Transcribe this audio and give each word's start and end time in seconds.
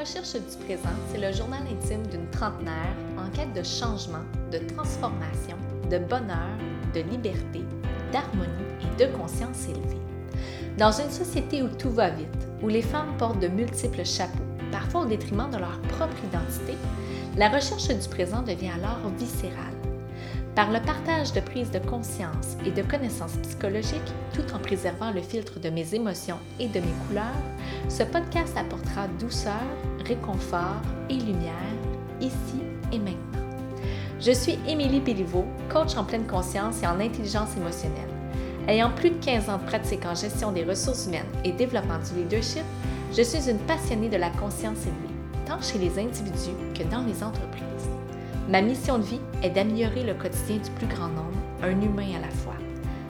recherche 0.00 0.32
du 0.32 0.64
présent, 0.64 0.88
c'est 1.12 1.20
le 1.20 1.30
journal 1.30 1.60
intime 1.70 2.06
d'une 2.06 2.26
trentenaire 2.30 2.96
en 3.18 3.28
quête 3.36 3.52
de 3.52 3.62
changement, 3.62 4.24
de 4.50 4.56
transformation, 4.74 5.58
de 5.90 5.98
bonheur, 5.98 6.56
de 6.94 7.00
liberté, 7.00 7.62
d'harmonie 8.10 8.48
et 8.80 9.04
de 9.04 9.14
conscience 9.14 9.68
élevée. 9.68 10.00
Dans 10.78 10.90
une 10.90 11.10
société 11.10 11.62
où 11.62 11.68
tout 11.68 11.90
va 11.90 12.08
vite, 12.08 12.48
où 12.62 12.68
les 12.68 12.80
femmes 12.80 13.14
portent 13.18 13.40
de 13.40 13.48
multiples 13.48 14.04
chapeaux, 14.06 14.38
parfois 14.72 15.02
au 15.02 15.06
détriment 15.06 15.50
de 15.50 15.58
leur 15.58 15.78
propre 15.82 16.16
identité, 16.24 16.78
la 17.36 17.50
recherche 17.50 17.88
du 17.88 18.08
présent 18.08 18.40
devient 18.40 18.70
alors 18.70 19.06
viscérale. 19.18 19.69
Par 20.54 20.72
le 20.72 20.80
partage 20.80 21.32
de 21.32 21.40
prise 21.40 21.70
de 21.70 21.78
conscience 21.78 22.56
et 22.66 22.72
de 22.72 22.82
connaissances 22.82 23.36
psychologiques, 23.42 24.00
tout 24.32 24.52
en 24.52 24.58
préservant 24.58 25.12
le 25.12 25.20
filtre 25.20 25.60
de 25.60 25.70
mes 25.70 25.94
émotions 25.94 26.38
et 26.58 26.66
de 26.66 26.80
mes 26.80 26.94
couleurs, 27.06 27.24
ce 27.88 28.02
podcast 28.02 28.56
apportera 28.56 29.06
douceur, 29.20 29.62
réconfort 30.04 30.82
et 31.08 31.14
lumière, 31.14 31.54
ici 32.20 32.62
et 32.92 32.98
maintenant. 32.98 33.46
Je 34.20 34.32
suis 34.32 34.58
Émilie 34.66 35.00
Béliveau, 35.00 35.44
coach 35.72 35.96
en 35.96 36.04
pleine 36.04 36.26
conscience 36.26 36.82
et 36.82 36.86
en 36.86 36.98
intelligence 37.00 37.56
émotionnelle. 37.56 38.10
Ayant 38.66 38.90
plus 38.90 39.10
de 39.10 39.24
15 39.24 39.48
ans 39.48 39.58
de 39.58 39.64
pratique 39.66 40.04
en 40.04 40.14
gestion 40.14 40.50
des 40.52 40.64
ressources 40.64 41.06
humaines 41.06 41.24
et 41.44 41.52
développement 41.52 41.98
du 41.98 42.22
leadership, 42.22 42.64
je 43.16 43.22
suis 43.22 43.48
une 43.48 43.58
passionnée 43.58 44.08
de 44.08 44.16
la 44.16 44.30
conscience 44.30 44.82
élevée, 44.82 45.46
tant 45.46 45.62
chez 45.62 45.78
les 45.78 45.98
individus 45.98 46.56
que 46.74 46.82
dans 46.90 47.02
les 47.02 47.22
entreprises. 47.22 47.99
Ma 48.50 48.62
mission 48.62 48.98
de 48.98 49.04
vie 49.04 49.20
est 49.44 49.50
d'améliorer 49.50 50.02
le 50.02 50.12
quotidien 50.12 50.56
du 50.56 50.70
plus 50.72 50.88
grand 50.88 51.06
nombre, 51.06 51.38
un 51.62 51.80
humain 51.80 52.16
à 52.16 52.20
la 52.20 52.30
fois. 52.30 52.56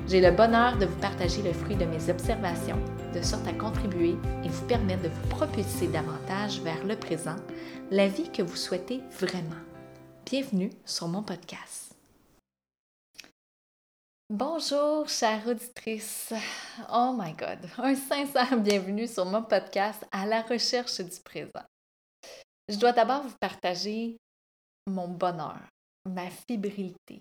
J'ai 0.06 0.20
le 0.20 0.32
bonheur 0.32 0.76
de 0.76 0.84
vous 0.84 1.00
partager 1.00 1.40
le 1.40 1.54
fruit 1.54 1.76
de 1.76 1.86
mes 1.86 2.10
observations, 2.10 2.78
de 3.14 3.22
sorte 3.22 3.48
à 3.48 3.54
contribuer 3.54 4.16
et 4.44 4.48
vous 4.50 4.66
permettre 4.66 5.04
de 5.04 5.08
vous 5.08 5.28
propulser 5.28 5.86
davantage 5.86 6.60
vers 6.60 6.84
le 6.84 6.94
présent, 6.94 7.36
la 7.90 8.06
vie 8.06 8.30
que 8.30 8.42
vous 8.42 8.54
souhaitez 8.54 9.00
vraiment. 9.18 9.56
Bienvenue 10.26 10.72
sur 10.84 11.08
mon 11.08 11.22
podcast. 11.22 11.96
Bonjour, 14.28 15.08
chère 15.08 15.48
auditrice. 15.48 16.34
Oh 16.92 17.16
my 17.18 17.32
God, 17.32 17.60
un 17.78 17.94
sincère 17.94 18.58
bienvenue 18.58 19.06
sur 19.06 19.24
mon 19.24 19.42
podcast 19.42 20.04
à 20.12 20.26
la 20.26 20.42
recherche 20.42 21.00
du 21.00 21.20
présent. 21.24 21.64
Je 22.68 22.76
dois 22.76 22.92
d'abord 22.92 23.22
vous 23.22 23.36
partager 23.40 24.18
mon 24.86 25.08
bonheur, 25.08 25.60
ma 26.06 26.30
fébrilité 26.30 27.20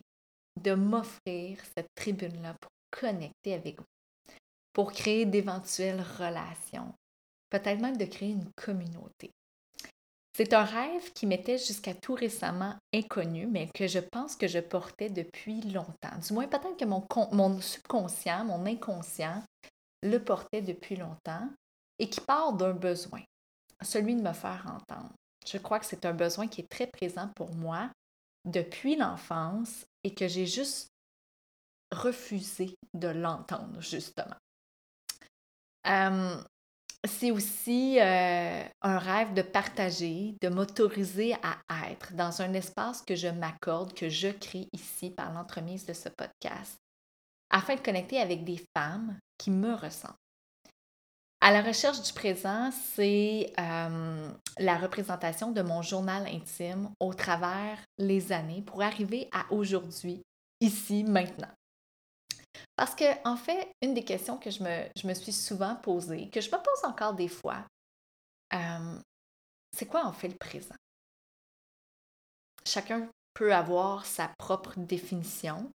de 0.62 0.74
m'offrir 0.74 1.60
cette 1.76 1.94
tribune-là 1.96 2.56
pour 2.60 2.72
connecter 2.92 3.54
avec 3.54 3.80
vous, 3.80 4.34
pour 4.74 4.92
créer 4.92 5.26
d'éventuelles 5.26 6.04
relations, 6.18 6.94
peut-être 7.50 7.82
même 7.82 7.98
de 7.98 8.06
créer 8.06 8.32
une 8.32 8.52
communauté. 8.56 9.32
C'est 10.36 10.54
un 10.54 10.64
rêve 10.64 11.12
qui 11.14 11.26
m'était 11.26 11.58
jusqu'à 11.58 11.94
tout 11.94 12.14
récemment 12.14 12.76
inconnu, 12.94 13.46
mais 13.46 13.68
que 13.74 13.88
je 13.88 14.00
pense 14.00 14.38
que 14.38 14.48
je 14.48 14.60
portais 14.60 15.10
depuis 15.10 15.62
longtemps. 15.64 16.18
Du 16.26 16.34
moins, 16.34 16.48
peut-être 16.48 16.78
que 16.78 16.86
mon, 16.86 17.60
subconscient, 17.60 18.46
mon 18.46 18.66
inconscient, 18.66 19.44
le 20.02 20.18
portait 20.18 20.62
depuis 20.62 20.96
longtemps 20.96 21.50
et 21.98 22.10
qui 22.10 22.22
part 22.22 22.54
d'un 22.54 22.72
besoin, 22.72 23.22
celui 23.82 24.16
de 24.16 24.22
me 24.22 24.32
faire 24.32 24.66
entendre. 24.68 25.12
Je 25.52 25.58
crois 25.58 25.80
que 25.80 25.86
c'est 25.86 26.06
un 26.06 26.14
besoin 26.14 26.48
qui 26.48 26.62
est 26.62 26.70
très 26.70 26.88
présent 26.88 27.30
pour 27.36 27.54
moi 27.56 27.90
depuis 28.46 28.96
l'enfance 28.96 29.86
et 30.04 30.14
que 30.14 30.28
j'ai 30.28 30.46
juste 30.46 30.90
refusé 31.92 32.76
de 32.94 33.08
l'entendre, 33.08 33.82
justement. 33.82 34.36
c'est 37.08 37.32
aussi 37.32 38.00
euh, 38.00 38.64
un 38.82 39.00
rêve 39.00 39.34
de 39.34 39.42
partager, 39.42 40.36
de 40.42 40.50
m'autoriser 40.50 41.34
à 41.42 41.90
être 41.90 42.14
dans 42.14 42.42
un 42.42 42.54
espace 42.54 43.02
que 43.02 43.16
je 43.16 43.28
m'accorde, 43.28 43.94
que 43.94 44.10
je 44.10 44.28
crée 44.28 44.68
ici 44.74 45.10
par 45.10 45.34
l'entremise 45.34 45.86
de 45.86 45.94
ce 45.94 46.10
podcast, 46.10 46.78
afin 47.50 47.76
de 47.76 47.82
connecter 47.82 48.20
avec 48.20 48.44
des 48.44 48.64
femmes 48.78 49.18
qui 49.38 49.50
me 49.50 49.74
ressentent. 49.74 50.29
À 51.42 51.52
la 51.52 51.62
recherche 51.62 52.02
du 52.02 52.12
présent, 52.12 52.70
c'est 52.72 53.54
euh, 53.58 54.32
la 54.58 54.78
représentation 54.78 55.52
de 55.52 55.62
mon 55.62 55.82
journal 55.82 56.28
intime 56.28 56.92
au 57.00 57.14
travers 57.14 57.78
les 57.98 58.34
années 58.34 58.62
pour 58.62 58.82
arriver 58.82 59.30
à 59.32 59.46
aujourd'hui, 59.52 60.22
ici, 60.60 61.06
maintenant. 61.06 61.52
Parce 62.76 62.94
que, 62.94 63.06
en 63.26 63.38
fait, 63.38 63.72
une 63.82 63.94
des 63.94 64.04
questions 64.04 64.38
que 64.38 64.52
je 64.52 64.64
me, 64.64 65.14
suis 65.14 65.32
souvent 65.32 65.76
posée, 65.76 66.30
que 66.30 66.42
je 66.42 66.50
me 66.50 66.58
pose 66.58 66.84
encore 66.84 67.14
des 67.14 67.30
fois, 67.30 67.66
euh, 68.54 69.00
c'est 69.76 69.86
quoi 69.86 70.06
en 70.06 70.14
fait 70.14 70.28
le 70.28 70.38
présent? 70.38 70.76
Chacun 72.66 73.10
peut 73.34 73.54
avoir 73.54 74.06
sa 74.06 74.28
propre 74.38 74.74
définition, 74.78 75.72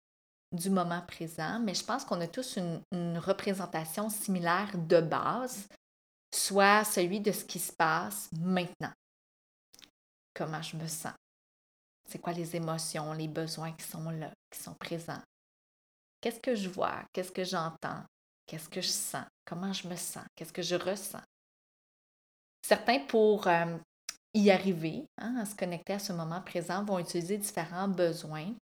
du 0.55 0.71
moment 0.71 1.03
présent, 1.03 1.59
mais 1.61 1.75
je 1.75 1.85
pense 1.85 2.05
qu'on 2.05 2.21
a 2.21 2.29
tous 2.29 2.57
une, 2.57 3.19
représentation 3.19 4.09
similaire 4.09 4.77
de 4.77 5.01
base, 5.01 5.69
soit 6.35 6.85
celui 6.85 7.21
de 7.21 7.33
ce 7.33 7.45
qui 7.45 7.59
se 7.59 7.73
passe 7.73 8.29
maintenant. 8.33 8.93
Comment 10.33 10.63
je 10.63 10.77
me 10.77 10.87
sens? 10.87 11.15
C'est 12.09 12.19
quoi 12.19 12.33
les 12.33 12.55
émotions, 12.57 13.13
les 13.13 13.29
besoins 13.29 13.73
qui 13.73 13.85
sont 13.85 14.11
là, 14.11 14.31
qui 14.51 14.61
sont 14.61 14.75
présents? 14.75 15.23
Qu'est-ce 16.21 16.41
que 16.41 16.55
je 16.55 16.69
vois? 16.69 17.03
Qu'est-ce 17.13 17.33
que 17.33 17.45
j'entends? 17.45 18.03
Qu'est-ce 18.47 18.69
que 18.69 18.81
je 18.81 18.89
sens? 18.89 19.25
Comment 19.45 19.73
je 19.73 19.89
me 19.89 19.97
sens? 19.97 20.25
Qu'est-ce 20.35 20.53
que 20.53 20.63
je 20.63 20.77
ressens? 20.77 21.23
Certains, 22.67 23.01
pour 23.01 23.47
euh, 23.47 23.77
y 24.35 24.51
arriver, 24.51 25.07
hein, 25.19 25.37
à 25.41 25.47
se 25.47 25.55
connecter 25.55 25.95
à 25.95 25.99
ce 25.99 26.13
moment 26.13 26.41
présent, 26.41 26.85
vont 26.85 26.99
utiliser 26.99 27.39
différents 27.39 27.89
besoins 27.89 28.53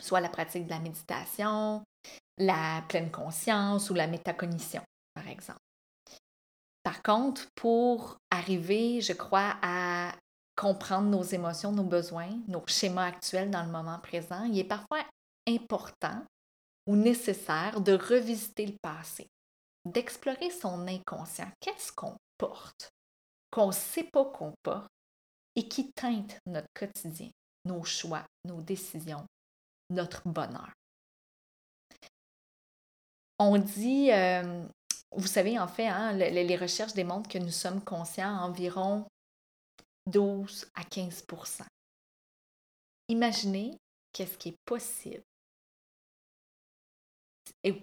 soit 0.00 0.20
la 0.20 0.28
pratique 0.28 0.66
de 0.66 0.70
la 0.70 0.78
méditation, 0.78 1.82
la 2.38 2.82
pleine 2.88 3.10
conscience 3.10 3.90
ou 3.90 3.94
la 3.94 4.06
métacognition, 4.06 4.82
par 5.14 5.28
exemple. 5.28 5.60
Par 6.82 7.02
contre, 7.02 7.48
pour 7.54 8.18
arriver, 8.30 9.00
je 9.00 9.12
crois, 9.12 9.56
à 9.62 10.12
comprendre 10.56 11.08
nos 11.08 11.22
émotions, 11.22 11.72
nos 11.72 11.82
besoins, 11.82 12.30
nos 12.48 12.62
schémas 12.66 13.06
actuels 13.06 13.50
dans 13.50 13.64
le 13.64 13.70
moment 13.70 13.98
présent, 13.98 14.44
il 14.44 14.58
est 14.58 14.64
parfois 14.64 15.04
important 15.48 16.22
ou 16.86 16.96
nécessaire 16.96 17.80
de 17.80 17.92
revisiter 17.92 18.66
le 18.66 18.76
passé, 18.80 19.26
d'explorer 19.84 20.50
son 20.50 20.86
inconscient. 20.86 21.50
Qu'est-ce 21.60 21.92
qu'on 21.92 22.16
porte, 22.38 22.90
qu'on 23.50 23.68
ne 23.68 23.72
sait 23.72 24.08
pas 24.12 24.24
qu'on 24.24 24.54
porte 24.62 24.88
et 25.56 25.68
qui 25.68 25.90
teinte 25.92 26.38
notre 26.46 26.68
quotidien, 26.74 27.30
nos 27.64 27.84
choix, 27.84 28.24
nos 28.44 28.60
décisions, 28.60 29.26
notre 29.90 30.28
bonheur. 30.28 30.72
On 33.38 33.58
dit, 33.58 34.10
euh, 34.12 34.64
vous 35.12 35.26
savez, 35.26 35.58
en 35.58 35.68
fait, 35.68 35.86
hein, 35.86 36.12
les 36.12 36.56
recherches 36.56 36.94
démontrent 36.94 37.28
que 37.28 37.38
nous 37.38 37.50
sommes 37.50 37.82
conscients 37.82 38.36
à 38.36 38.40
environ 38.42 39.06
12 40.06 40.66
à 40.74 40.82
15% 40.82 41.64
Imaginez 43.08 43.78
qu'est-ce 44.12 44.38
qui 44.38 44.50
est 44.50 44.58
possible 44.64 45.22
et 47.62 47.80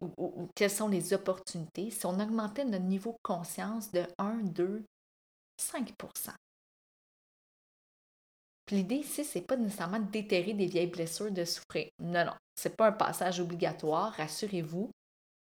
quelles 0.55 0.71
sont 0.71 0.87
les 0.87 1.13
opportunités 1.13 1.91
si 1.91 2.05
on 2.05 2.19
augmentait 2.19 2.65
notre 2.65 2.85
niveau 2.85 3.11
de 3.11 3.17
conscience 3.23 3.91
de 3.91 4.05
1, 4.17 4.37
2, 4.43 4.83
5 5.57 5.93
l'idée 8.73 8.95
ici, 8.95 9.23
c'est 9.23 9.41
pas 9.41 9.55
nécessairement 9.55 9.99
de 9.99 10.11
déterrer 10.11 10.53
des 10.53 10.65
vieilles 10.65 10.87
blessures, 10.87 11.31
de 11.31 11.45
souffrir. 11.45 11.89
Non, 11.99 12.25
non, 12.25 12.33
c'est 12.55 12.75
pas 12.75 12.87
un 12.87 12.91
passage 12.91 13.39
obligatoire, 13.39 14.13
rassurez-vous. 14.13 14.89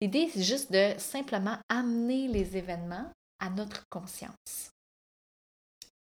L'idée, 0.01 0.29
c'est 0.33 0.43
juste 0.43 0.71
de 0.71 0.95
simplement 0.97 1.57
amener 1.69 2.27
les 2.27 2.57
événements 2.57 3.11
à 3.39 3.49
notre 3.49 3.87
conscience. 3.89 4.71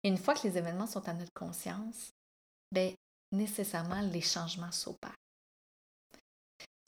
une 0.04 0.18
fois 0.18 0.34
que 0.34 0.48
les 0.48 0.58
événements 0.58 0.86
sont 0.88 1.08
à 1.08 1.14
notre 1.14 1.32
conscience, 1.32 2.10
bien, 2.72 2.92
nécessairement, 3.30 4.00
les 4.00 4.20
changements 4.20 4.72
s'opèrent. 4.72 5.21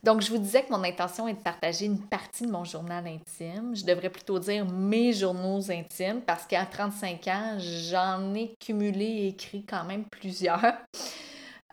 Donc, 0.05 0.21
je 0.21 0.31
vous 0.31 0.37
disais 0.37 0.63
que 0.63 0.71
mon 0.71 0.85
intention 0.85 1.27
est 1.29 1.33
de 1.33 1.43
partager 1.43 1.87
une 1.87 1.99
partie 1.99 2.45
de 2.45 2.51
mon 2.51 2.65
journal 2.65 3.07
intime. 3.07 3.75
Je 3.75 3.87
devrais 3.87 4.11
plutôt 4.11 4.39
dire 4.39 4.67
mes 4.67 5.15
journaux 5.15 5.71
intimes 5.71 6.21
parce 6.21 6.47
qu'à 6.47 6.67
35 6.67 7.27
ans, 7.29 7.57
j'en 7.59 8.35
ai 8.35 8.55
cumulé 8.61 9.07
et 9.07 9.29
écrit 9.29 9.65
quand 9.65 9.85
même 9.85 10.05
plusieurs. 10.05 10.61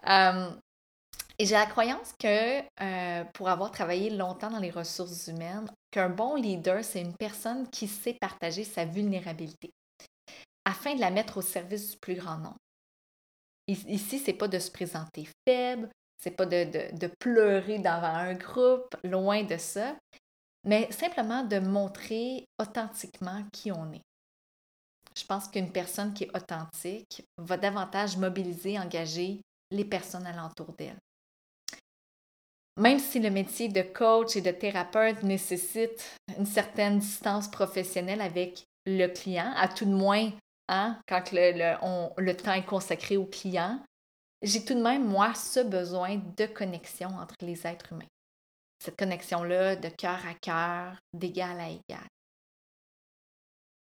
Euh, 0.09 0.49
et 1.37 1.45
j'ai 1.45 1.53
la 1.53 1.67
croyance 1.67 2.13
que 2.17 2.59
euh, 2.81 3.23
pour 3.35 3.49
avoir 3.49 3.69
travaillé 3.69 4.09
longtemps 4.09 4.49
dans 4.49 4.57
les 4.57 4.71
ressources 4.71 5.27
humaines, 5.27 5.69
qu'un 5.91 6.09
bon 6.09 6.33
leader, 6.33 6.83
c'est 6.83 7.01
une 7.01 7.15
personne 7.15 7.69
qui 7.69 7.87
sait 7.87 8.15
partager 8.19 8.63
sa 8.63 8.83
vulnérabilité 8.83 9.69
afin 10.65 10.95
de 10.95 11.01
la 11.01 11.11
mettre 11.11 11.37
au 11.37 11.43
service 11.43 11.91
du 11.91 11.97
plus 11.97 12.15
grand 12.15 12.37
nombre. 12.37 12.57
Ici, 13.67 14.17
c'est 14.17 14.33
pas 14.33 14.47
de 14.47 14.57
se 14.57 14.71
présenter 14.71 15.27
faible, 15.47 15.87
c'est 16.21 16.31
pas 16.31 16.45
de, 16.45 17.07
pleurer 17.19 17.79
devant 17.79 18.03
un 18.03 18.35
groupe, 18.35 18.95
loin 19.03 19.43
de 19.43 19.57
ça, 19.57 19.95
mais 20.63 20.91
simplement 20.91 21.43
de 21.43 21.59
montrer 21.59 22.45
authentiquement 22.59 23.43
qui 23.51 23.71
on 23.71 23.91
est. 23.91 24.03
je 25.17 25.25
pense 25.25 25.47
qu'une 25.47 25.71
personne 25.71 26.13
qui 26.13 26.25
est 26.25 26.37
authentique 26.37 27.23
va 27.37 27.57
davantage 27.57 28.17
mobiliser, 28.17 28.79
engager 28.79 29.41
les 29.71 29.85
personnes 29.85 30.27
alentour 30.27 30.73
d'elle. 30.77 30.97
Même 32.77 32.99
si 32.99 33.19
le 33.19 33.29
métier 33.29 33.67
de 33.67 33.81
coach 33.81 34.35
et 34.35 34.41
de 34.41 34.51
thérapeute 34.51 35.23
nécessite 35.23 36.17
une 36.37 36.45
certaine 36.45 36.99
distance 36.99 37.49
professionnelle 37.49 38.21
avec 38.21 38.63
le 38.85 39.07
client, 39.07 39.51
à 39.55 39.67
tout 39.67 39.85
de 39.85 39.93
moins 39.93 40.31
hein, 40.69 40.97
quand 41.07 41.31
le, 41.33 41.75
le 42.17 42.37
temps 42.37 42.53
est 42.53 42.65
consacré 42.65 43.17
au 43.17 43.25
client, 43.25 43.79
j'ai 44.41 44.65
tout 44.65 44.73
de 44.73 44.81
même, 44.81 45.05
moi, 45.05 45.33
ce 45.33 45.59
besoin 45.59 46.17
de 46.37 46.45
connexion 46.47 47.09
entre 47.09 47.35
les 47.41 47.65
êtres 47.67 47.93
humains. 47.93 48.07
Cette 48.79 48.97
connexion-là 48.97 49.75
de 49.75 49.89
cœur 49.89 50.25
à 50.25 50.33
cœur, 50.33 50.97
d'égal 51.13 51.59
à 51.59 51.69
égal. 51.69 52.07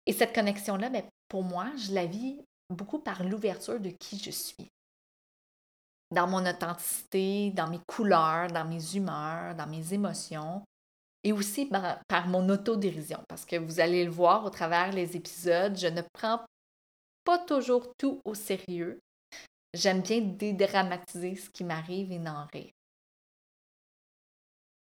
Et 0.06 0.12
cette 0.12 0.34
connexion-là, 0.34 0.88
ben, 0.90 1.04
pour 1.28 1.44
moi, 1.44 1.70
je 1.76 1.92
la 1.92 2.06
vis 2.06 2.40
beaucoup 2.68 2.98
par 2.98 3.22
l'ouverture 3.22 3.78
de 3.78 3.90
qui 3.90 4.18
je 4.18 4.30
suis. 4.30 4.68
Dans 6.10 6.26
mon 6.26 6.44
authenticité, 6.44 7.50
dans 7.52 7.68
mes 7.68 7.78
couleurs, 7.86 8.48
dans 8.48 8.64
mes 8.64 8.96
humeurs, 8.96 9.54
dans 9.54 9.68
mes 9.68 9.94
émotions, 9.94 10.64
et 11.22 11.32
aussi 11.32 11.66
par, 11.66 12.00
par 12.08 12.26
mon 12.26 12.48
autodérision, 12.48 13.22
parce 13.28 13.44
que 13.44 13.56
vous 13.56 13.78
allez 13.78 14.04
le 14.04 14.10
voir 14.10 14.44
au 14.44 14.50
travers 14.50 14.90
les 14.90 15.16
épisodes, 15.16 15.76
je 15.76 15.86
ne 15.86 16.02
prends 16.12 16.44
pas 17.24 17.38
toujours 17.38 17.92
tout 17.96 18.20
au 18.24 18.34
sérieux. 18.34 18.98
J'aime 19.74 20.02
bien 20.02 20.20
dédramatiser 20.20 21.36
ce 21.36 21.48
qui 21.50 21.64
m'arrive 21.64 22.10
et 22.12 22.18
n'en 22.18 22.46
rire. 22.46 22.72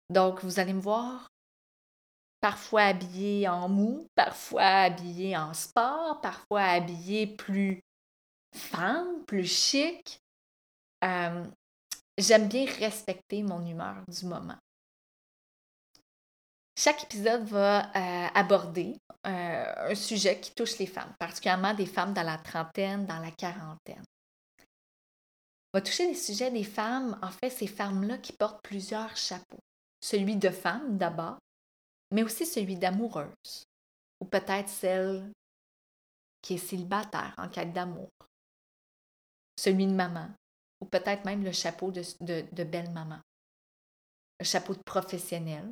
Donc, 0.08 0.42
vous 0.42 0.58
allez 0.58 0.72
me 0.72 0.80
voir 0.80 1.28
parfois 2.40 2.84
habillée 2.84 3.46
en 3.48 3.68
mou, 3.68 4.08
parfois 4.14 4.62
habillée 4.62 5.36
en 5.36 5.52
sport, 5.52 6.20
parfois 6.20 6.62
habillée 6.62 7.26
plus 7.26 7.82
femme, 8.54 9.24
plus 9.26 9.46
chic. 9.46 10.20
J'aime 11.02 12.48
bien 12.48 12.66
respecter 12.66 13.42
mon 13.42 13.64
humeur 13.64 13.96
du 14.08 14.26
moment. 14.26 14.58
Chaque 16.76 17.04
épisode 17.04 17.44
va 17.44 17.90
euh, 17.94 18.28
aborder 18.34 18.96
euh, 19.26 19.90
un 19.90 19.94
sujet 19.94 20.40
qui 20.40 20.54
touche 20.54 20.78
les 20.78 20.86
femmes, 20.86 21.14
particulièrement 21.18 21.74
des 21.74 21.86
femmes 21.86 22.14
dans 22.14 22.22
la 22.22 22.38
trentaine, 22.38 23.04
dans 23.04 23.18
la 23.18 23.30
quarantaine. 23.30 24.04
Va 25.72 25.80
toucher 25.80 26.08
les 26.08 26.14
sujets 26.14 26.50
des 26.50 26.64
femmes, 26.64 27.18
en 27.22 27.30
fait, 27.30 27.50
ces 27.50 27.68
femmes-là 27.68 28.18
qui 28.18 28.32
portent 28.32 28.62
plusieurs 28.62 29.16
chapeaux. 29.16 29.60
Celui 30.00 30.36
de 30.36 30.50
femme 30.50 30.98
d'abord, 30.98 31.38
mais 32.10 32.22
aussi 32.22 32.44
celui 32.44 32.76
d'amoureuse, 32.76 33.64
ou 34.20 34.24
peut-être 34.24 34.68
celle 34.68 35.30
qui 36.42 36.54
est 36.54 36.58
célibataire 36.58 37.34
en 37.38 37.48
quête 37.48 37.72
d'amour, 37.72 38.10
celui 39.56 39.86
de 39.86 39.92
maman, 39.92 40.30
ou 40.80 40.86
peut-être 40.86 41.24
même 41.24 41.44
le 41.44 41.52
chapeau 41.52 41.92
de, 41.92 42.64
belle-maman, 42.64 43.20
le 44.38 44.44
chapeau 44.44 44.74
de 44.74 44.82
professionnel, 44.82 45.70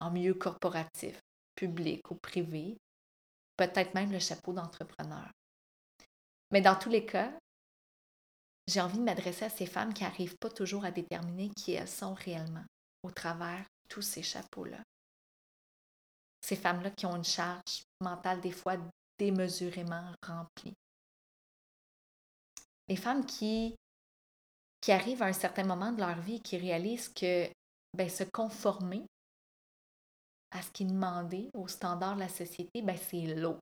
en 0.00 0.10
milieu 0.10 0.34
corporatif, 0.34 1.20
public 1.54 2.10
ou 2.10 2.16
privé, 2.16 2.78
peut-être 3.56 3.94
même 3.94 4.10
le 4.10 4.18
chapeau 4.18 4.52
d'entrepreneur. 4.52 5.30
Mais 6.50 6.60
dans 6.60 6.74
tous 6.74 6.88
les 6.88 7.06
cas, 7.06 7.32
j'ai 8.72 8.80
envie 8.80 8.98
de 8.98 9.04
m'adresser 9.04 9.44
à 9.44 9.50
ces 9.50 9.66
femmes 9.66 9.92
qui 9.92 10.02
n'arrivent 10.02 10.38
pas 10.38 10.48
toujours 10.48 10.84
à 10.84 10.90
déterminer 10.90 11.50
qui 11.50 11.72
elles 11.72 11.88
sont 11.88 12.14
réellement 12.14 12.64
au 13.02 13.10
travers 13.10 13.64
tous 13.88 14.02
ces 14.02 14.22
chapeaux-là. 14.22 14.82
Ces 16.40 16.56
femmes-là 16.56 16.90
qui 16.90 17.04
ont 17.04 17.16
une 17.16 17.24
charge 17.24 17.82
mentale 18.00 18.40
des 18.40 18.50
fois 18.50 18.76
démesurément 19.18 20.12
remplie. 20.26 20.72
Les 22.88 22.96
femmes 22.96 23.26
qui, 23.26 23.76
qui 24.80 24.92
arrivent 24.92 25.22
à 25.22 25.26
un 25.26 25.32
certain 25.32 25.64
moment 25.64 25.92
de 25.92 26.00
leur 26.00 26.20
vie 26.20 26.36
et 26.36 26.40
qui 26.40 26.56
réalisent 26.56 27.10
que 27.10 27.48
ben, 27.94 28.08
se 28.08 28.24
conformer 28.24 29.04
à 30.50 30.62
ce 30.62 30.70
qui 30.70 30.84
est 30.84 30.86
demandé 30.86 31.50
aux 31.54 31.68
standards 31.68 32.14
de 32.14 32.20
la 32.20 32.28
société, 32.28 32.82
ben, 32.82 32.96
c'est 32.96 33.34
lourd. 33.34 33.60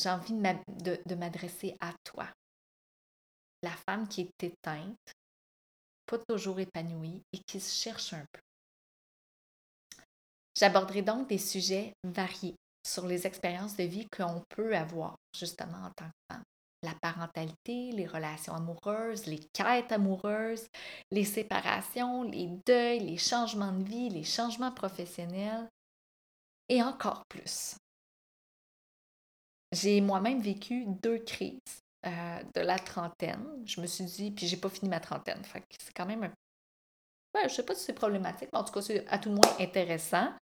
J'ai 0.00 0.08
envie 0.08 0.32
de 0.32 1.14
m'adresser 1.14 1.76
à 1.78 1.92
toi, 2.04 2.26
la 3.62 3.72
femme 3.86 4.08
qui 4.08 4.22
est 4.22 4.44
éteinte, 4.44 5.12
pas 6.06 6.16
toujours 6.26 6.58
épanouie 6.58 7.20
et 7.34 7.38
qui 7.46 7.60
se 7.60 7.82
cherche 7.82 8.14
un 8.14 8.24
peu. 8.32 10.00
J'aborderai 10.56 11.02
donc 11.02 11.28
des 11.28 11.36
sujets 11.36 11.92
variés 12.02 12.56
sur 12.86 13.06
les 13.06 13.26
expériences 13.26 13.76
de 13.76 13.84
vie 13.84 14.08
qu'on 14.08 14.42
peut 14.48 14.74
avoir 14.74 15.16
justement 15.36 15.84
en 15.84 15.90
tant 15.90 16.06
que 16.06 16.34
femme 16.34 16.44
la 16.82 16.94
parentalité, 16.94 17.92
les 17.92 18.06
relations 18.06 18.54
amoureuses, 18.54 19.26
les 19.26 19.40
quêtes 19.52 19.92
amoureuses, 19.92 20.66
les 21.10 21.26
séparations, 21.26 22.22
les 22.22 22.48
deuils, 22.64 23.00
les 23.00 23.18
changements 23.18 23.72
de 23.72 23.84
vie, 23.84 24.08
les 24.08 24.24
changements 24.24 24.72
professionnels 24.72 25.68
et 26.70 26.82
encore 26.82 27.26
plus. 27.28 27.76
J'ai 29.72 30.00
moi-même 30.00 30.40
vécu 30.40 30.84
deux 30.86 31.18
crises 31.18 31.58
euh, 32.06 32.42
de 32.54 32.60
la 32.60 32.78
trentaine. 32.78 33.46
Je 33.64 33.80
me 33.80 33.86
suis 33.86 34.04
dit, 34.04 34.30
puis 34.30 34.46
j'ai 34.46 34.56
pas 34.56 34.68
fini 34.68 34.88
ma 34.88 35.00
trentaine. 35.00 35.42
c'est 35.44 35.94
quand 35.94 36.06
même 36.06 36.24
un. 36.24 36.32
Ouais, 37.34 37.48
je 37.48 37.54
sais 37.54 37.62
pas 37.62 37.74
si 37.76 37.84
c'est 37.84 37.92
problématique, 37.92 38.48
mais 38.52 38.58
en 38.58 38.64
tout 38.64 38.72
cas, 38.72 38.82
c'est 38.82 39.06
à 39.06 39.18
tout 39.18 39.28
le 39.28 39.36
moins 39.36 39.56
intéressant. 39.60 40.32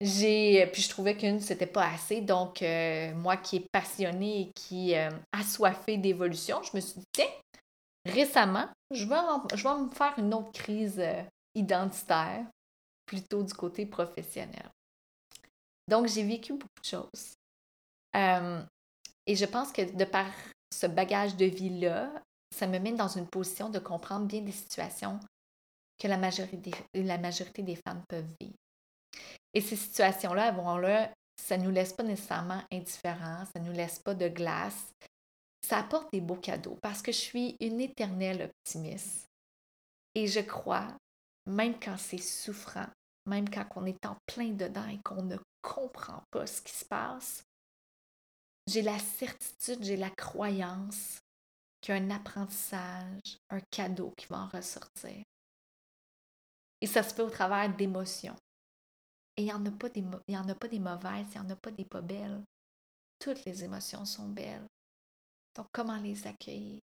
J'ai, 0.00 0.66
puis 0.72 0.82
je 0.82 0.88
trouvais 0.88 1.16
qu'une, 1.16 1.40
c'était 1.40 1.66
pas 1.66 1.86
assez. 1.86 2.20
Donc, 2.20 2.62
euh, 2.62 3.14
moi 3.14 3.36
qui 3.36 3.56
est 3.56 3.68
passionnée 3.70 4.42
et 4.42 4.52
qui 4.52 4.94
euh, 4.94 5.10
assoiffée 5.32 5.98
d'évolution, 5.98 6.62
je 6.62 6.76
me 6.76 6.80
suis 6.80 7.00
dit, 7.00 7.06
tiens, 7.12 7.30
récemment, 8.04 8.68
je 8.90 9.06
vais, 9.06 9.56
je 9.56 9.62
vais 9.62 9.78
me 9.78 9.90
faire 9.90 10.14
une 10.18 10.34
autre 10.34 10.52
crise 10.52 10.98
euh, 10.98 11.22
identitaire, 11.54 12.44
plutôt 13.06 13.42
du 13.42 13.54
côté 13.54 13.86
professionnel. 13.86 14.68
Donc, 15.88 16.08
j'ai 16.08 16.24
vécu 16.24 16.52
beaucoup 16.52 16.80
de 16.82 16.88
choses. 16.88 17.36
Et 18.14 19.36
je 19.36 19.44
pense 19.44 19.72
que 19.72 19.82
de 19.82 20.04
par 20.04 20.26
ce 20.72 20.86
bagage 20.86 21.36
de 21.36 21.46
vie-là, 21.46 22.10
ça 22.54 22.66
me 22.66 22.78
met 22.78 22.92
dans 22.92 23.08
une 23.08 23.26
position 23.26 23.68
de 23.68 23.78
comprendre 23.78 24.26
bien 24.26 24.42
des 24.42 24.52
situations 24.52 25.18
que 25.98 26.08
la 26.08 26.16
majorité, 26.18 26.72
des 27.62 27.76
femmes 27.76 28.02
peuvent 28.08 28.30
vivre. 28.40 28.54
Et 29.52 29.60
ces 29.60 29.76
situations-là, 29.76 30.52
bon, 30.52 30.76
là, 30.76 31.12
ça 31.40 31.56
ne 31.56 31.64
nous 31.64 31.70
laisse 31.70 31.92
pas 31.92 32.02
nécessairement 32.02 32.62
indifférents, 32.72 33.44
ça 33.52 33.60
ne 33.60 33.66
nous 33.66 33.72
laisse 33.72 33.98
pas 33.98 34.14
de 34.14 34.28
glace. 34.28 34.92
Ça 35.66 35.78
apporte 35.78 36.12
des 36.12 36.20
beaux 36.20 36.36
cadeaux 36.36 36.78
parce 36.82 37.00
que 37.02 37.12
je 37.12 37.18
suis 37.18 37.56
une 37.60 37.80
éternelle 37.80 38.50
optimiste. 38.50 39.26
Et 40.14 40.26
je 40.26 40.40
crois, 40.40 40.88
même 41.46 41.78
quand 41.80 41.96
c'est 41.96 42.18
souffrant, 42.18 42.86
même 43.26 43.48
quand 43.48 43.66
on 43.76 43.86
est 43.86 44.04
en 44.06 44.16
plein 44.26 44.50
dedans 44.50 44.86
et 44.88 45.00
qu'on 45.02 45.22
ne 45.22 45.36
comprend 45.62 46.22
pas 46.30 46.46
ce 46.46 46.60
qui 46.60 46.72
se 46.72 46.84
passe, 46.84 47.42
j'ai 48.66 48.82
la 48.82 48.98
certitude, 48.98 49.82
j'ai 49.82 49.96
la 49.96 50.10
croyance 50.10 51.18
qu'il 51.80 51.94
y 51.94 51.98
a 51.98 52.00
un 52.00 52.10
apprentissage, 52.10 53.38
un 53.50 53.60
cadeau 53.70 54.12
qui 54.16 54.26
va 54.26 54.40
en 54.40 54.48
ressortir. 54.48 55.22
Et 56.80 56.86
ça 56.86 57.02
se 57.02 57.14
fait 57.14 57.22
au 57.22 57.30
travers 57.30 57.74
d'émotions. 57.74 58.36
Et 59.36 59.42
il 59.42 59.44
n'y 59.46 59.52
en, 59.52 59.66
a 59.66 59.70
pas 59.70 59.88
des, 59.88 60.02
en 60.02 60.48
a 60.48 60.54
mauvaises, 60.78 61.26
il 61.34 61.40
n'y 61.40 61.46
en 61.46 61.50
a 61.50 61.56
pas 61.56 61.70
des 61.70 61.84
pas 61.84 62.00
belles. 62.00 62.42
Toutes 63.18 63.44
les 63.44 63.64
émotions 63.64 64.04
sont 64.04 64.28
belles. 64.28 64.66
Donc, 65.54 65.66
comment 65.72 65.96
les 65.98 66.26
accueillir? 66.26 66.80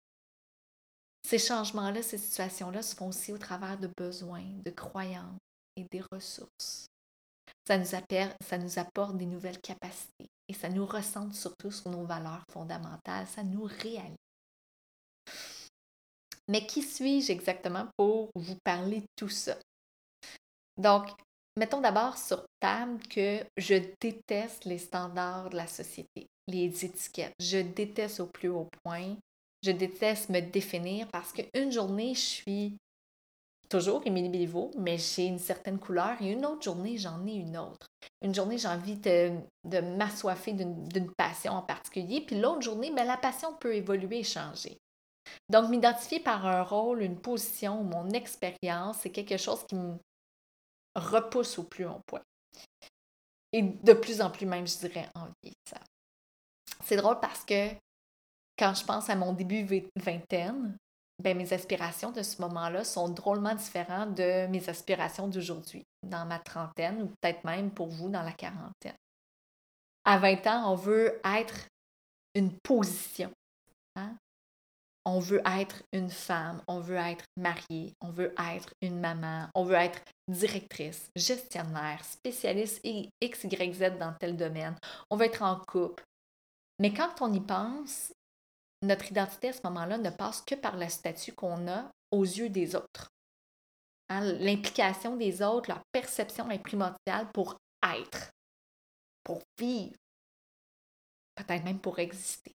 Ces 1.23 1.38
changements-là, 1.38 2.02
ces 2.02 2.18
situations-là 2.18 2.83
se 2.83 2.95
font 2.95 3.09
aussi 3.09 3.33
au 3.33 3.38
travers 3.38 3.78
de 3.78 3.90
besoins, 3.97 4.47
de 4.64 4.71
croyances 4.71 5.40
et 5.76 5.85
des 5.90 6.02
ressources. 6.12 6.87
Ça 7.66 7.78
nous, 7.78 7.94
apporte, 7.94 8.36
ça 8.42 8.58
nous 8.58 8.78
apporte 8.78 9.16
des 9.16 9.26
nouvelles 9.26 9.60
capacités 9.60 10.28
et 10.48 10.54
ça 10.54 10.68
nous 10.68 10.86
recentre 10.86 11.34
surtout 11.34 11.70
sur 11.70 11.90
nos 11.90 12.04
valeurs 12.04 12.44
fondamentales, 12.52 13.26
ça 13.26 13.42
nous 13.42 13.64
réalise. 13.64 14.16
Mais 16.48 16.64
qui 16.64 16.82
suis-je 16.82 17.32
exactement 17.32 17.88
pour 17.96 18.30
vous 18.36 18.56
parler 18.64 19.00
de 19.00 19.06
tout 19.16 19.28
ça? 19.28 19.56
Donc, 20.76 21.10
Mettons 21.58 21.80
d'abord 21.80 22.18
sur 22.18 22.44
table 22.60 23.00
que 23.08 23.42
je 23.56 23.76
déteste 23.98 24.66
les 24.66 24.76
standards 24.76 25.48
de 25.48 25.56
la 25.56 25.66
société, 25.66 26.28
les 26.48 26.84
étiquettes. 26.84 27.32
Je 27.40 27.56
déteste 27.58 28.20
au 28.20 28.26
plus 28.26 28.50
haut 28.50 28.68
point. 28.84 29.16
Je 29.62 29.70
déteste 29.70 30.28
me 30.28 30.40
définir 30.40 31.08
parce 31.08 31.32
qu'une 31.32 31.72
journée, 31.72 32.14
je 32.14 32.20
suis 32.20 32.76
toujours 33.68 34.02
Émilie 34.04 34.49
mais 34.78 34.99
j'ai 34.99 35.26
une 35.26 35.38
certaine 35.38 35.78
couleur 35.78 36.20
et 36.20 36.32
une 36.32 36.46
autre 36.46 36.62
journée, 36.62 36.99
j'en 36.99 37.26
ai 37.26 37.35
une 37.35 37.56
autre. 37.56 37.87
Une 38.23 38.35
journée, 38.35 38.58
j'ai 38.58 38.68
envie 38.68 38.96
de, 38.96 39.32
de 39.64 39.80
m'assoiffer 39.80 40.52
d'une 40.52 41.12
passion 41.16 41.52
en 41.52 41.62
particulier, 41.62 42.20
puis 42.20 42.40
l'autre 42.40 42.62
journée, 42.62 42.92
ben, 42.92 43.06
la 43.06 43.16
passion 43.16 43.54
peut 43.54 43.75
évoluer 43.75 44.20
et 44.20 44.25
changer. 44.25 44.78
Donc, 45.49 45.68
m'identifier 45.70 46.20
par 46.20 46.46
un 46.46 46.62
rôle, 46.62 47.02
une 47.02 47.20
position, 47.20 47.82
mon 47.82 48.11
expérience, 48.11 48.99
c'est 49.00 49.11
quelque 49.11 49.37
chose 49.37 49.64
qui 49.66 49.75
me 49.75 49.96
repousse 50.94 51.58
au 51.58 51.64
plus 51.64 51.87
haut 51.87 52.00
point. 52.06 52.23
et 53.52 53.62
de 53.62 53.92
plus 53.92 54.20
en 54.20 54.30
plus 54.30 54.46
même, 54.46 54.66
je 54.66 54.78
dirais, 54.78 55.08
en 55.14 55.28
vieillissant. 55.42 55.85
C'est 56.85 56.96
drôle 56.96 57.20
parce 57.20 57.44
que 57.44 57.70
quand 58.58 58.75
je 58.75 58.85
pense 58.85 59.11
à 59.11 59.16
mon 59.16 59.32
début 59.32 59.66
vingtaine, 59.96 60.76
ben, 61.23 61.37
mes 61.37 61.52
aspirations 61.52 62.11
de 62.11 62.23
ce 62.23 62.40
moment-là 62.42 62.85
sont 62.85 63.08
drôlement 63.08 63.54
différentes 63.54 64.14
de 64.14 64.46
mes 64.49 64.68
aspirations 64.68 65.28
d'aujourd'hui, 65.28 65.82
dans 66.02 66.26
ma 66.26 66.38
trentaine 66.38 67.02
ou 67.02 67.06
peut-être 67.06 67.44
même 67.44 67.70
pour 67.70 67.88
vous 67.88 68.08
dans 68.08 68.23
la 68.23 68.32
quarantaine. 68.32 68.96
À 70.04 70.18
20 70.18 70.46
ans, 70.46 70.73
on 70.73 70.76
veut 70.76 71.20
être 71.25 71.68
une 72.35 72.52
position. 72.62 73.32
Hein? 73.96 74.16
On 75.04 75.20
veut 75.20 75.40
être 75.46 75.82
une 75.92 76.11
femme, 76.11 76.61
on 76.68 76.80
veut 76.80 76.96
être 76.96 77.25
mariée, 77.37 77.94
on 78.00 78.11
veut 78.11 78.35
être 78.38 78.75
une 78.82 79.00
maman, 79.00 79.49
on 79.54 79.64
veut 79.64 79.76
être 79.76 80.02
directrice, 80.28 81.11
gestionnaire, 81.16 82.04
spécialiste 82.04 82.80
X, 82.85 83.44
Y, 83.44 83.75
Z 83.75 83.99
dans 83.99 84.12
tel 84.20 84.37
domaine. 84.37 84.76
On 85.11 85.16
veut 85.16 85.26
être 85.26 85.42
en 85.42 85.61
couple. 85.66 86.04
Mais 86.78 86.92
quand 86.92 87.23
on 87.23 87.32
y 87.32 87.40
pense, 87.40 88.12
notre 88.83 89.11
identité 89.11 89.49
à 89.49 89.52
ce 89.52 89.62
moment-là 89.64 89.99
ne 89.99 90.11
passe 90.11 90.42
que 90.42 90.54
par 90.54 90.76
le 90.76 90.88
statut 90.88 91.33
qu'on 91.33 91.68
a 91.68 91.90
aux 92.11 92.25
yeux 92.25 92.49
des 92.49 92.76
autres. 92.76 93.11
Hein, 94.09 94.21
l'implication 94.21 95.16
des 95.16 95.42
autres, 95.42 95.71
leur 95.71 95.83
perception 95.92 96.50
est 96.50 96.61
primordiale 96.61 97.30
pour 97.33 97.56
être, 97.83 98.30
pour 99.25 99.42
vivre, 99.59 99.97
peut-être 101.35 101.64
même 101.64 101.80
pour 101.80 101.99
exister. 101.99 102.52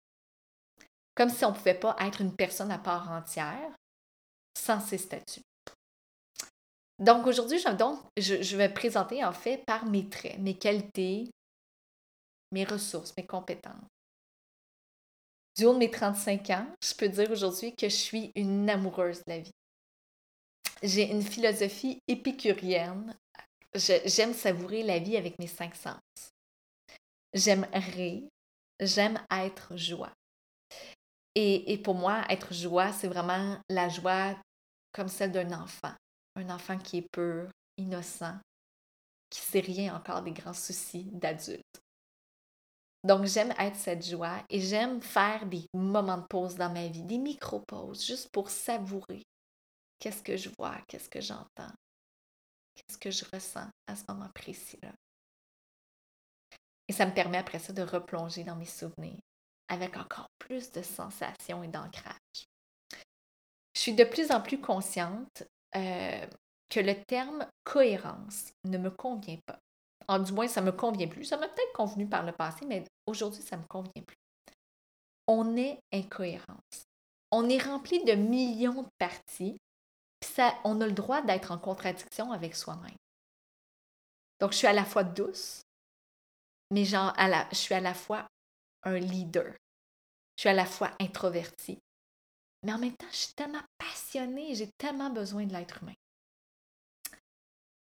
Comme 1.14 1.30
si 1.30 1.44
on 1.44 1.50
ne 1.50 1.56
pouvait 1.56 1.74
pas 1.74 1.96
être 2.00 2.20
une 2.20 2.34
personne 2.34 2.70
à 2.70 2.78
part 2.78 3.10
entière 3.10 3.74
sans 4.56 4.80
ces 4.80 4.98
statuts. 4.98 5.42
Donc 6.98 7.26
aujourd'hui, 7.26 7.58
je, 7.58 8.42
je 8.42 8.56
vais 8.56 8.68
présenter 8.68 9.24
en 9.24 9.32
fait 9.32 9.64
par 9.64 9.86
mes 9.86 10.08
traits, 10.08 10.38
mes 10.38 10.56
qualités, 10.56 11.30
mes 12.52 12.64
ressources, 12.64 13.16
mes 13.16 13.26
compétences. 13.26 13.88
Du 15.56 15.64
haut 15.64 15.74
de 15.74 15.78
mes 15.78 15.90
35 15.90 16.50
ans, 16.50 16.66
je 16.82 16.94
peux 16.94 17.08
dire 17.08 17.30
aujourd'hui 17.30 17.74
que 17.74 17.88
je 17.88 17.94
suis 17.94 18.32
une 18.34 18.70
amoureuse 18.70 19.18
de 19.18 19.32
la 19.32 19.38
vie. 19.40 19.54
J'ai 20.82 21.10
une 21.10 21.22
philosophie 21.22 21.98
épicurienne. 22.08 23.16
J'aime 23.74 24.32
savourer 24.32 24.82
la 24.82 24.98
vie 24.98 25.16
avec 25.16 25.38
mes 25.38 25.46
cinq 25.46 25.74
sens. 25.74 26.00
J'aime 27.34 27.66
rire. 27.72 28.22
J'aime 28.80 29.20
être 29.30 29.76
joie. 29.76 30.12
Et, 31.34 31.72
et, 31.72 31.78
pour 31.78 31.94
moi, 31.94 32.24
être 32.28 32.52
joie, 32.52 32.92
c'est 32.92 33.06
vraiment 33.06 33.60
la 33.68 33.88
joie 33.88 34.36
comme 34.92 35.08
celle 35.08 35.32
d'un 35.32 35.52
enfant. 35.52 35.92
Un 36.36 36.50
enfant 36.50 36.78
qui 36.78 36.98
est 36.98 37.08
pur, 37.12 37.48
innocent, 37.76 38.38
qui 39.28 39.40
sait 39.40 39.60
rien 39.60 39.94
encore 39.94 40.22
des 40.22 40.32
grands 40.32 40.54
soucis 40.54 41.04
d'adulte. 41.12 41.79
Donc, 43.02 43.24
j'aime 43.24 43.54
être 43.58 43.76
cette 43.76 44.06
joie 44.06 44.44
et 44.50 44.60
j'aime 44.60 45.00
faire 45.00 45.46
des 45.46 45.66
moments 45.72 46.18
de 46.18 46.26
pause 46.26 46.56
dans 46.56 46.70
ma 46.70 46.86
vie, 46.88 47.02
des 47.02 47.18
micro-pauses, 47.18 48.06
juste 48.06 48.30
pour 48.30 48.50
savourer 48.50 49.22
qu'est-ce 49.98 50.22
que 50.22 50.36
je 50.36 50.50
vois, 50.58 50.76
qu'est-ce 50.86 51.08
que 51.08 51.20
j'entends, 51.20 51.72
qu'est-ce 52.74 52.98
que 52.98 53.10
je 53.10 53.24
ressens 53.32 53.68
à 53.86 53.96
ce 53.96 54.04
moment 54.08 54.28
précis-là. 54.34 54.92
Et 56.88 56.92
ça 56.92 57.06
me 57.06 57.14
permet 57.14 57.38
après 57.38 57.58
ça 57.58 57.72
de 57.72 57.82
replonger 57.82 58.44
dans 58.44 58.56
mes 58.56 58.66
souvenirs 58.66 59.20
avec 59.68 59.96
encore 59.96 60.28
plus 60.38 60.72
de 60.72 60.82
sensations 60.82 61.62
et 61.62 61.68
d'ancrage. 61.68 62.48
Je 63.74 63.80
suis 63.80 63.94
de 63.94 64.04
plus 64.04 64.32
en 64.32 64.42
plus 64.42 64.60
consciente 64.60 65.44
euh, 65.76 66.26
que 66.68 66.80
le 66.80 67.00
terme 67.04 67.46
cohérence 67.64 68.52
ne 68.64 68.78
me 68.78 68.90
convient 68.90 69.38
pas. 69.46 69.60
En, 70.10 70.18
du 70.18 70.32
moins, 70.32 70.48
ça 70.48 70.60
me 70.60 70.72
convient 70.72 71.06
plus. 71.06 71.24
Ça 71.24 71.36
m'a 71.36 71.46
peut-être 71.46 71.72
convenu 71.72 72.08
par 72.08 72.24
le 72.24 72.32
passé, 72.32 72.66
mais 72.66 72.84
aujourd'hui, 73.06 73.42
ça 73.42 73.56
me 73.56 73.62
convient 73.68 74.02
plus. 74.04 74.18
On 75.28 75.56
est 75.56 75.78
incohérence. 75.92 76.88
On 77.30 77.48
est 77.48 77.62
rempli 77.62 78.02
de 78.04 78.14
millions 78.14 78.82
de 78.82 78.88
parties. 78.98 79.56
On 80.64 80.80
a 80.80 80.86
le 80.86 80.92
droit 80.92 81.22
d'être 81.22 81.52
en 81.52 81.58
contradiction 81.58 82.32
avec 82.32 82.56
soi-même. 82.56 82.96
Donc, 84.40 84.50
je 84.50 84.56
suis 84.56 84.66
à 84.66 84.72
la 84.72 84.84
fois 84.84 85.04
douce, 85.04 85.62
mais 86.72 86.84
genre, 86.84 87.14
je 87.52 87.56
suis 87.56 87.74
à 87.74 87.80
la 87.80 87.94
fois 87.94 88.26
un 88.82 88.98
leader. 88.98 89.54
Je 90.36 90.40
suis 90.40 90.48
à 90.48 90.54
la 90.54 90.66
fois 90.66 90.90
introvertie. 90.98 91.78
Mais 92.64 92.72
en 92.72 92.78
même 92.78 92.96
temps, 92.96 93.06
je 93.12 93.16
suis 93.16 93.34
tellement 93.34 93.62
passionnée, 93.78 94.56
j'ai 94.56 94.70
tellement 94.76 95.10
besoin 95.10 95.46
de 95.46 95.52
l'être 95.52 95.84
humain. 95.84 95.94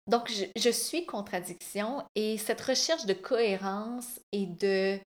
Donc, 0.08 0.32
je, 0.56 0.70
suis 0.70 1.06
contradiction 1.06 2.04
et 2.16 2.38
cette 2.38 2.62
recherche 2.62 3.06
de 3.06 3.14
cohérence 3.14 4.20
et 4.32 4.48
de 4.48 5.00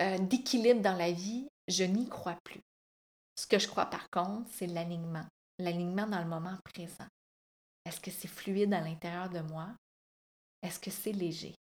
euh, 0.00 0.18
d'équilibre 0.18 0.80
dans 0.80 0.96
la 0.96 1.12
vie, 1.12 1.48
je 1.68 1.84
n'y 1.84 2.08
crois 2.08 2.38
plus. 2.44 2.60
Ce 3.36 3.46
que 3.46 3.58
je 3.58 3.68
crois 3.68 3.86
par 3.86 4.08
contre, 4.10 4.48
c'est 4.52 4.66
l'alignement. 4.66 5.26
L'alignement 5.58 6.06
dans 6.06 6.20
le 6.20 6.28
moment 6.28 6.56
présent. 6.64 7.06
Est-ce 7.84 8.00
que 8.00 8.10
c'est 8.10 8.28
fluide 8.28 8.72
à 8.72 8.80
l'intérieur 8.80 9.28
de 9.28 9.40
moi? 9.40 9.68
Est-ce 10.62 10.78
que 10.78 10.90
c'est 10.90 11.12
léger? 11.12 11.54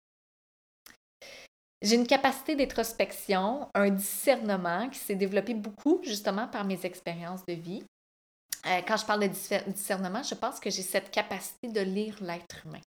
J'ai 1.81 1.95
une 1.95 2.07
capacité 2.07 2.55
d'introspection, 2.55 3.69
un 3.73 3.89
discernement 3.89 4.89
qui 4.89 4.99
s'est 4.99 5.15
développé 5.15 5.53
beaucoup 5.53 6.01
justement 6.03 6.47
par 6.47 6.65
mes 6.65 6.85
expériences 6.85 7.45
de 7.45 7.53
vie. 7.53 7.83
Euh, 8.65 8.81
quand 8.87 8.97
je 8.97 9.05
parle 9.05 9.21
de 9.21 9.71
discernement, 9.71 10.23
je 10.23 10.35
pense 10.35 10.59
que 10.59 10.69
j'ai 10.69 10.81
cette 10.81 11.11
capacité 11.11 11.69
de 11.69 11.81
lire 11.81 12.17
l'être 12.21 12.65
humain. 12.65 12.81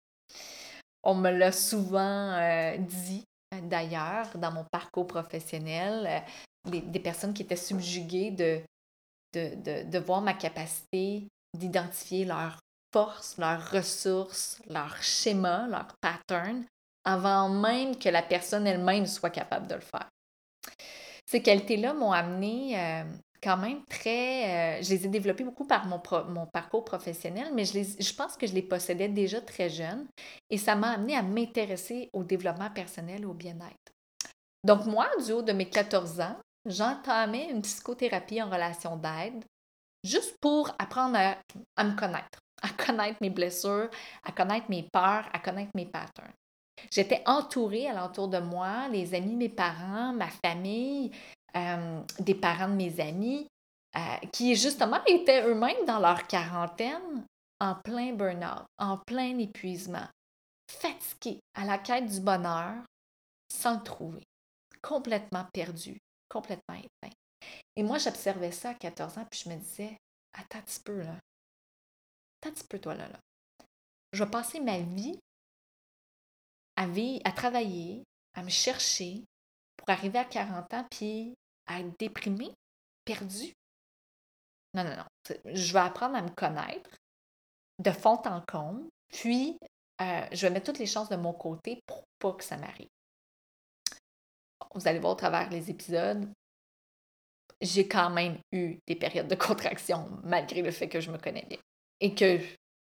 On 1.03 1.15
me 1.15 1.29
l'a 1.29 1.51
souvent 1.51 2.33
euh, 2.33 2.77
dit 2.77 3.23
euh, 3.53 3.61
d'ailleurs 3.61 4.27
dans 4.35 4.51
mon 4.51 4.65
parcours 4.71 5.07
professionnel, 5.07 6.23
des, 6.65 6.99
personnes 6.99 7.33
qui 7.33 7.43
étaient 7.43 7.55
subjuguées 7.55 8.31
de, 8.31 8.61
de, 9.33 9.83
de, 9.83 9.99
voir 9.99 10.21
ma 10.21 10.33
capacité 10.33 11.27
d'identifier 11.57 12.25
leurs 12.25 12.59
forces, 12.93 13.37
leurs 13.37 13.71
ressources, 13.71 14.59
leurs 14.67 15.01
schémas, 15.01 15.67
leurs 15.67 15.93
patterns, 16.01 16.65
avant 17.05 17.49
même 17.49 17.97
que 17.97 18.09
la 18.09 18.21
personne 18.21 18.67
elle-même 18.67 19.05
soit 19.05 19.29
capable 19.29 19.67
de 19.67 19.75
le 19.75 19.81
faire. 19.81 20.09
Ces 21.25 21.41
qualités-là 21.41 21.93
m'ont 21.93 22.11
amené 22.11 23.03
quand 23.41 23.57
même 23.57 23.83
très... 23.85 24.79
Euh, 24.79 24.83
je 24.83 24.89
les 24.89 25.05
ai 25.05 25.09
développées 25.09 25.43
beaucoup 25.43 25.65
par 25.65 25.85
mon, 25.87 26.45
parcours 26.47 26.83
professionnel, 26.83 27.51
mais 27.53 27.65
je 27.65 28.13
pense 28.13 28.37
que 28.37 28.47
je 28.47 28.53
les 28.53 28.61
possédais 28.61 29.07
déjà 29.07 29.41
très 29.41 29.69
jeune 29.69 30.07
et 30.49 30.57
ça 30.57 30.75
m'a 30.75 30.91
amené 30.91 31.15
à 31.15 31.21
m'intéresser 31.21 32.09
au 32.13 32.23
développement 32.23 32.69
personnel, 32.69 33.25
au 33.25 33.33
bien-être. 33.33 33.93
Donc 34.63 34.85
moi, 34.85 35.07
du 35.25 35.31
haut 35.31 35.41
de 35.41 35.53
mes 35.53 35.69
14 35.69 36.19
ans, 36.21 36.35
j'entamais 36.65 37.49
une 37.49 37.61
psychothérapie 37.61 38.41
en 38.41 38.49
relation 38.49 38.97
d'aide 38.97 39.43
juste 40.03 40.37
pour 40.41 40.75
apprendre 40.79 41.17
à, 41.17 41.37
à 41.75 41.83
me 41.83 41.95
connaître, 41.95 42.39
à 42.61 42.69
connaître 42.69 43.17
mes 43.21 43.29
blessures, 43.29 43.89
à 44.23 44.31
connaître 44.31 44.69
mes 44.69 44.83
peurs, 44.83 45.29
à 45.33 45.39
connaître 45.39 45.71
mes 45.75 45.85
patterns. 45.85 46.33
J'étais 46.91 47.21
entourée 47.25 47.87
alentour 47.87 48.27
de 48.27 48.39
moi, 48.39 48.87
les 48.89 49.13
amis, 49.13 49.35
mes 49.35 49.49
parents, 49.49 50.13
ma 50.13 50.29
famille, 50.29 51.11
euh, 51.55 52.01
des 52.19 52.35
parents 52.35 52.69
de 52.69 52.75
mes 52.75 52.99
amis, 52.99 53.47
euh, 53.95 54.27
qui 54.31 54.55
justement 54.55 55.03
étaient 55.05 55.43
eux-mêmes 55.47 55.85
dans 55.85 55.99
leur 55.99 56.27
quarantaine, 56.27 57.25
en 57.59 57.75
plein 57.75 58.13
burn-out, 58.13 58.65
en 58.77 58.97
plein 58.97 59.37
épuisement, 59.39 60.07
fatigués 60.69 61.39
à 61.55 61.65
la 61.65 61.77
quête 61.77 62.05
du 62.05 62.19
bonheur, 62.19 62.75
sans 63.51 63.77
le 63.77 63.83
trouver, 63.83 64.23
complètement 64.81 65.45
perdus, 65.53 65.97
complètement 66.29 66.75
éteints. 66.75 67.15
Et 67.75 67.83
moi, 67.83 67.97
j'observais 67.97 68.51
ça 68.51 68.69
à 68.69 68.73
14 68.75 69.17
ans, 69.17 69.25
puis 69.29 69.41
je 69.43 69.49
me 69.49 69.55
disais, 69.55 69.97
attends 70.33 70.59
un 70.59 70.61
petit 70.61 70.79
peu 70.81 71.01
là. 71.01 71.15
Attends 72.41 72.49
un 72.49 72.53
petit 72.53 72.67
peu 72.67 72.79
toi 72.79 72.93
là. 72.93 73.07
là. 73.07 73.19
Je 74.13 74.23
vais 74.23 74.29
passer 74.29 74.59
ma 74.59 74.79
vie 74.79 75.19
à, 76.75 76.85
à 77.25 77.31
travailler, 77.31 78.03
à 78.35 78.43
me 78.43 78.49
chercher 78.49 79.23
pour 79.75 79.89
arriver 79.89 80.19
à 80.19 80.25
40 80.25 80.73
ans 80.73 80.85
puis 80.89 81.33
à 81.69 81.79
être 81.79 81.97
déprimée, 81.97 82.53
perdue. 83.05 83.53
Non, 84.73 84.83
non, 84.83 84.97
non. 84.97 85.35
Je 85.45 85.73
vais 85.73 85.79
apprendre 85.79 86.15
à 86.15 86.21
me 86.21 86.29
connaître 86.29 86.89
de 87.79 87.91
fond 87.91 88.21
en 88.25 88.41
comble, 88.41 88.89
puis 89.07 89.57
euh, 90.01 90.25
je 90.31 90.41
vais 90.41 90.49
mettre 90.49 90.65
toutes 90.65 90.79
les 90.79 90.85
chances 90.85 91.09
de 91.09 91.15
mon 91.15 91.33
côté 91.33 91.81
pour 91.85 92.03
pas 92.19 92.33
que 92.33 92.43
ça 92.43 92.57
m'arrive. 92.57 92.89
Vous 94.75 94.87
allez 94.87 94.99
voir 94.99 95.13
au 95.13 95.15
travers 95.15 95.49
les 95.49 95.69
épisodes, 95.69 96.29
j'ai 97.61 97.87
quand 97.87 98.09
même 98.09 98.37
eu 98.51 98.77
des 98.87 98.95
périodes 98.95 99.27
de 99.27 99.35
contraction 99.35 100.09
malgré 100.23 100.61
le 100.61 100.71
fait 100.71 100.89
que 100.89 101.01
je 101.01 101.11
me 101.11 101.17
connais 101.17 101.45
bien 101.45 101.57
et 102.01 102.13
que 102.13 102.39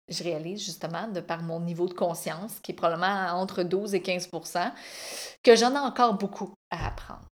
je 0.10 0.24
réalise 0.24 0.64
justement, 0.64 1.08
de 1.08 1.20
par 1.20 1.44
mon 1.44 1.60
niveau 1.60 1.88
de 1.88 1.94
conscience, 1.94 2.60
qui 2.62 2.72
est 2.72 2.76
probablement 2.76 3.34
entre 3.34 3.64
12 3.64 3.94
et 3.96 4.00
15% 4.00 4.74
que 5.44 5.56
j'en 5.56 5.74
ai 5.74 5.80
encore 5.80 6.18
beaucoup 6.18 6.54
à 6.70 6.88
apprendre. 6.88 7.28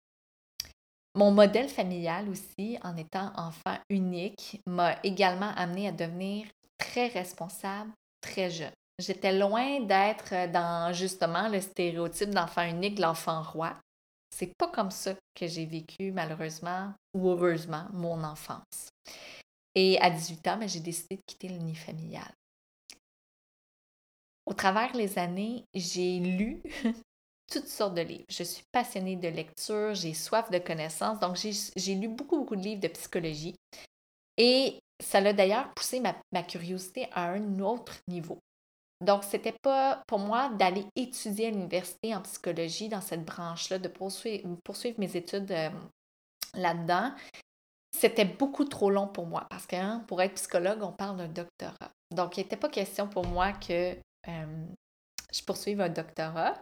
Mon 1.14 1.32
modèle 1.32 1.68
familial 1.68 2.30
aussi, 2.30 2.78
en 2.84 2.96
étant 2.96 3.34
enfant 3.36 3.78
unique, 3.90 4.62
m'a 4.66 4.98
également 5.04 5.52
amené 5.56 5.88
à 5.88 5.92
devenir 5.92 6.48
très 6.78 7.08
responsable 7.08 7.92
très 8.22 8.50
jeune. 8.50 8.72
J'étais 9.00 9.38
loin 9.38 9.82
d'être 9.82 10.52
dans 10.52 10.94
justement 10.94 11.50
le 11.50 11.60
stéréotype 11.60 12.30
d'enfant 12.30 12.64
unique, 12.64 13.00
l'enfant 13.00 13.42
roi. 13.42 13.76
C'est 14.30 14.56
pas 14.58 14.70
comme 14.70 14.92
ça 14.92 15.16
que 15.36 15.48
j'ai 15.48 15.66
vécu, 15.66 16.12
malheureusement 16.12 16.94
ou 17.14 17.30
heureusement, 17.30 17.88
mon 17.92 18.24
enfance. 18.24 18.90
Et 19.76 20.00
à 20.00 20.10
18 20.10 20.48
ans, 20.48 20.58
ben, 20.58 20.70
j'ai 20.70 20.80
décidé 20.80 21.16
de 21.16 21.22
quitter 21.26 21.50
le 21.50 21.58
nid 21.58 21.76
familial. 21.76 22.32
Au 24.46 24.54
travers 24.54 24.96
les 24.96 25.18
années, 25.18 25.66
j'ai 25.74 26.20
lu 26.20 26.62
toutes 27.52 27.68
sortes 27.68 27.96
de 27.96 28.02
livres. 28.02 28.26
Je 28.30 28.44
suis 28.44 28.64
passionnée 28.72 29.16
de 29.16 29.28
lecture, 29.28 29.94
j'ai 29.94 30.14
soif 30.14 30.50
de 30.50 30.58
connaissances, 30.58 31.20
donc 31.20 31.36
j'ai 31.36 31.96
lu 31.96 32.08
beaucoup, 32.08 32.38
beaucoup 32.38 32.56
de 32.56 32.62
livres 32.62 32.82
de 32.82 32.88
psychologie. 32.88 33.56
Et 34.38 34.80
ça 35.02 35.20
l'a 35.20 35.34
d'ailleurs 35.34 35.74
poussé 35.74 36.00
ma, 36.00 36.44
curiosité 36.44 37.08
à 37.12 37.32
un 37.32 37.60
autre 37.60 37.98
niveau. 38.08 38.40
Donc, 39.02 39.24
c'était 39.24 39.56
pas 39.64 40.04
pour 40.08 40.20
moi 40.20 40.50
d'aller 40.50 40.86
étudier 40.96 41.48
à 41.48 41.50
l'université 41.50 42.16
en 42.16 42.22
psychologie 42.22 42.88
dans 42.88 43.02
cette 43.02 43.26
branche-là, 43.26 43.80
de 43.80 43.88
poursuivre, 43.88 44.48
poursuivre, 44.64 45.00
mes 45.00 45.18
études 45.18 45.52
euh, 45.52 45.70
là-dedans. 46.54 47.12
C'était 47.98 48.26
beaucoup 48.26 48.64
trop 48.64 48.90
long 48.92 49.08
pour 49.08 49.26
moi 49.26 49.48
parce 49.50 49.66
que 49.66 49.76
hein, 49.76 50.06
pour 50.08 50.22
être 50.22 50.36
psychologue, 50.36 50.84
on 50.84 50.92
parle 50.92 51.18
d'un 51.18 51.28
doctorat. 51.28 51.92
Donc, 52.12 52.38
il 52.38 52.42
n'était 52.42 52.58
pas 52.58 52.70
question 52.70 53.08
pour 53.08 53.26
moi 53.26 53.54
que 53.54 53.98
euh, 54.28 54.66
je 55.34 55.44
poursuive 55.44 55.82
un 55.82 55.90
doctorat. 55.90 56.62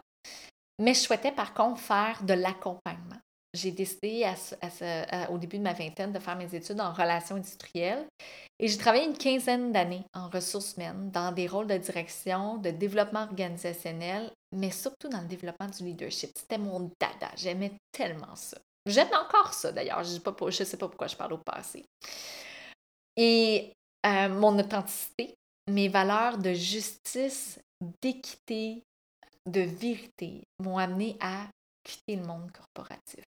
Mais 0.80 0.94
je 0.94 1.00
souhaitais 1.00 1.30
par 1.32 1.54
contre 1.54 1.80
faire 1.80 2.22
de 2.24 2.32
l'accompagnement. 2.32 3.20
J'ai 3.52 3.72
décidé 3.72 4.24
au 5.28 5.38
début 5.38 5.58
de 5.58 5.64
ma 5.64 5.72
vingtaine 5.72 6.12
de 6.12 6.20
faire 6.20 6.36
mes 6.36 6.54
études 6.54 6.80
en 6.80 6.92
relations 6.92 7.34
industrielles 7.34 8.06
et 8.60 8.68
j'ai 8.68 8.78
travaillé 8.78 9.04
une 9.04 9.18
quinzaine 9.18 9.72
d'années 9.72 10.04
en 10.14 10.28
ressources 10.28 10.76
humaines 10.76 11.10
dans 11.10 11.32
des 11.32 11.48
rôles 11.48 11.66
de 11.66 11.76
direction, 11.76 12.58
de 12.58 12.70
développement 12.70 13.22
organisationnel, 13.22 14.30
mais 14.52 14.70
surtout 14.70 15.08
dans 15.08 15.20
le 15.20 15.26
développement 15.26 15.66
du 15.66 15.84
leadership. 15.84 16.30
C'était 16.36 16.58
mon 16.58 16.92
dada. 17.00 17.30
J'aimais 17.36 17.72
tellement 17.90 18.36
ça. 18.36 18.58
J'aime 18.86 19.08
encore 19.08 19.52
ça 19.52 19.72
d'ailleurs. 19.72 20.04
Je 20.04 20.10
ne 20.10 20.64
sais 20.64 20.76
pas 20.76 20.88
pourquoi 20.88 21.08
je 21.08 21.16
parle 21.16 21.32
au 21.32 21.38
passé. 21.38 21.84
Et 23.16 23.72
euh, 24.06 24.28
mon 24.28 24.58
authenticité, 24.58 25.34
mes 25.68 25.88
valeurs 25.88 26.38
de 26.38 26.52
justice, 26.52 27.58
d'équité, 28.00 28.82
de 29.46 29.60
vérité 29.60 30.42
m'ont 30.58 30.78
amené 30.78 31.16
à 31.20 31.46
quitter 31.84 32.16
le 32.16 32.26
monde 32.26 32.50
corporatif. 32.52 33.24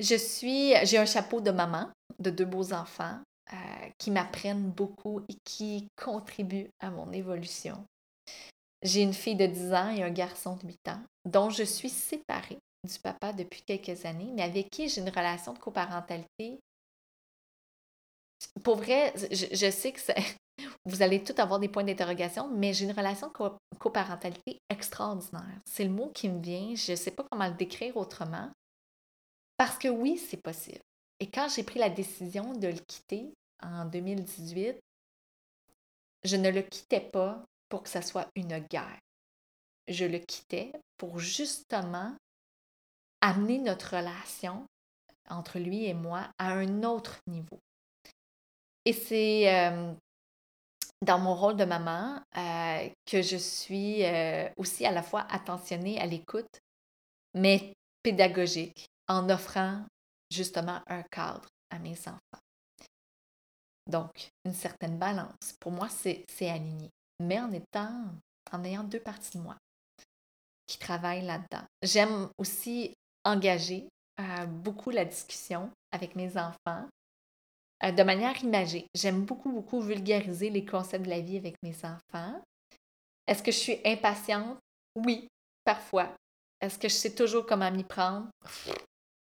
Je 0.00 0.14
suis, 0.14 0.74
j'ai 0.84 0.98
un 0.98 1.06
chapeau 1.06 1.40
de 1.40 1.50
maman 1.50 1.90
de 2.18 2.30
deux 2.30 2.44
beaux 2.44 2.72
enfants 2.72 3.20
euh, 3.52 3.56
qui 3.98 4.10
m'apprennent 4.10 4.70
beaucoup 4.70 5.22
et 5.28 5.34
qui 5.44 5.88
contribuent 5.96 6.70
à 6.80 6.90
mon 6.90 7.10
évolution. 7.12 7.84
J'ai 8.82 9.02
une 9.02 9.14
fille 9.14 9.36
de 9.36 9.46
10 9.46 9.72
ans 9.72 9.90
et 9.90 10.02
un 10.02 10.10
garçon 10.10 10.56
de 10.56 10.66
8 10.66 10.88
ans 10.88 11.02
dont 11.24 11.50
je 11.50 11.64
suis 11.64 11.88
séparée 11.88 12.58
du 12.84 12.98
papa 13.00 13.32
depuis 13.32 13.62
quelques 13.62 14.04
années, 14.04 14.30
mais 14.34 14.42
avec 14.42 14.70
qui 14.70 14.88
j'ai 14.88 15.00
une 15.00 15.08
relation 15.08 15.52
de 15.52 15.58
coparentalité. 15.58 16.60
Pour 18.62 18.76
vrai, 18.76 19.12
je, 19.32 19.70
sais 19.70 19.92
que 19.92 20.00
vous 20.84 21.02
allez 21.02 21.22
tout 21.22 21.34
avoir 21.38 21.60
des 21.60 21.68
points 21.68 21.84
d'interrogation, 21.84 22.48
mais 22.48 22.72
j'ai 22.72 22.84
une 22.84 22.92
relation 22.92 23.32
coparentalité 23.78 24.60
extraordinaire. 24.68 25.60
C'est 25.64 25.84
le 25.84 25.90
mot 25.90 26.10
qui 26.10 26.28
me 26.28 26.40
vient. 26.40 26.74
Je 26.74 26.92
ne 26.92 26.96
sais 26.96 27.10
pas 27.10 27.24
comment 27.30 27.48
le 27.48 27.54
décrire 27.54 27.96
autrement. 27.96 28.50
Parce 29.56 29.78
que 29.78 29.88
oui, 29.88 30.18
c'est 30.18 30.42
possible. 30.42 30.80
Et 31.20 31.28
quand 31.28 31.48
j'ai 31.48 31.64
pris 31.64 31.78
la 31.80 31.90
décision 31.90 32.52
de 32.54 32.68
le 32.68 32.78
quitter 32.86 33.32
en 33.62 33.84
2018, 33.84 34.78
je 36.24 36.36
ne 36.36 36.50
le 36.50 36.62
quittais 36.62 37.00
pas 37.00 37.44
pour 37.68 37.82
que 37.82 37.88
ça 37.88 38.02
soit 38.02 38.28
une 38.34 38.58
guerre. 38.58 38.98
Je 39.88 40.04
le 40.04 40.18
quittais 40.18 40.72
pour 40.96 41.18
justement 41.18 42.14
amener 43.20 43.58
notre 43.58 43.96
relation 43.96 44.66
entre 45.28 45.58
lui 45.58 45.84
et 45.84 45.94
moi 45.94 46.28
à 46.38 46.52
un 46.52 46.82
autre 46.82 47.18
niveau. 47.26 47.58
Et 48.84 48.92
c'est 48.92 49.54
euh, 49.54 49.92
dans 51.02 51.18
mon 51.18 51.34
rôle 51.34 51.56
de 51.56 51.64
maman 51.64 52.20
euh, 52.36 52.88
que 53.06 53.22
je 53.22 53.36
suis 53.36 54.04
euh, 54.04 54.48
aussi 54.56 54.84
à 54.84 54.90
la 54.90 55.02
fois 55.02 55.26
attentionnée 55.30 56.00
à 56.00 56.06
l'écoute, 56.06 56.60
mais 57.34 57.74
pédagogique, 58.02 58.88
en 59.08 59.28
offrant 59.30 59.84
justement 60.30 60.80
un 60.86 61.02
cadre 61.04 61.48
à 61.70 61.78
mes 61.78 61.98
enfants. 62.08 62.42
Donc, 63.86 64.30
une 64.44 64.52
certaine 64.52 64.98
balance. 64.98 65.54
Pour 65.60 65.72
moi, 65.72 65.88
c'est 65.88 66.26
aligné. 66.40 66.90
Mais 67.20 67.40
en 67.40 67.50
étant, 67.52 68.04
en 68.52 68.64
ayant 68.64 68.84
deux 68.84 69.00
parties 69.00 69.38
de 69.38 69.42
moi 69.42 69.56
qui 70.66 70.78
travaillent 70.78 71.24
là-dedans. 71.24 71.64
J'aime 71.82 72.28
aussi 72.36 72.94
engager 73.24 73.88
euh, 74.20 74.46
beaucoup 74.46 74.90
la 74.90 75.04
discussion 75.04 75.70
avec 75.90 76.14
mes 76.14 76.36
enfants 76.36 76.86
euh, 77.84 77.92
de 77.92 78.02
manière 78.02 78.42
imagée. 78.42 78.86
J'aime 78.94 79.24
beaucoup, 79.24 79.52
beaucoup 79.52 79.80
vulgariser 79.80 80.50
les 80.50 80.64
concepts 80.64 81.04
de 81.04 81.10
la 81.10 81.20
vie 81.20 81.36
avec 81.36 81.54
mes 81.62 81.74
enfants. 81.84 82.40
Est-ce 83.26 83.42
que 83.42 83.52
je 83.52 83.58
suis 83.58 83.80
impatiente? 83.84 84.58
Oui, 84.96 85.28
parfois. 85.64 86.14
Est-ce 86.60 86.78
que 86.78 86.88
je 86.88 86.94
sais 86.94 87.14
toujours 87.14 87.46
comment 87.46 87.70
m'y 87.70 87.84
prendre? 87.84 88.28